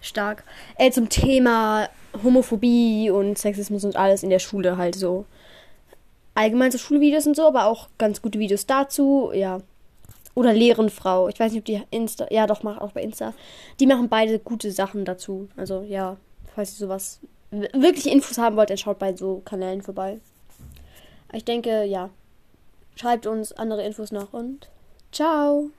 stark. 0.00 0.42
Äh, 0.78 0.90
zum 0.90 1.10
Thema 1.10 1.88
Homophobie 2.24 3.10
und 3.10 3.36
Sexismus 3.36 3.84
und 3.84 3.96
alles 3.96 4.22
in 4.22 4.30
der 4.30 4.38
Schule 4.38 4.78
halt 4.78 4.94
so. 4.94 5.26
Allgemein 6.34 6.70
so 6.70 6.78
Schulvideos 6.78 7.26
und 7.26 7.36
so, 7.36 7.46
aber 7.46 7.66
auch 7.66 7.88
ganz 7.98 8.22
gute 8.22 8.38
Videos 8.38 8.64
dazu, 8.64 9.32
ja. 9.34 9.60
Oder 10.34 10.52
Lehrenfrau. 10.54 11.28
Ich 11.28 11.38
weiß 11.38 11.52
nicht, 11.52 11.60
ob 11.60 11.64
die 11.66 11.82
Insta. 11.90 12.26
Ja, 12.30 12.46
doch, 12.46 12.62
macht 12.62 12.80
auch 12.80 12.92
bei 12.92 13.02
Insta. 13.02 13.34
Die 13.80 13.86
machen 13.86 14.08
beide 14.08 14.38
gute 14.38 14.70
Sachen 14.72 15.04
dazu. 15.04 15.48
Also, 15.56 15.82
ja, 15.82 16.16
falls 16.54 16.72
ihr 16.72 16.86
sowas 16.86 17.20
wirklich 17.50 18.10
Infos 18.10 18.38
haben 18.38 18.56
wollt, 18.56 18.70
dann 18.70 18.78
schaut 18.78 18.98
bei 18.98 19.14
so 19.14 19.42
Kanälen 19.44 19.82
vorbei. 19.82 20.20
Ich 21.32 21.44
denke, 21.44 21.84
ja. 21.84 22.10
Schreibt 22.96 23.26
uns 23.26 23.52
andere 23.52 23.84
Infos 23.84 24.10
noch 24.10 24.32
und 24.32 24.70
ciao. 25.12 25.70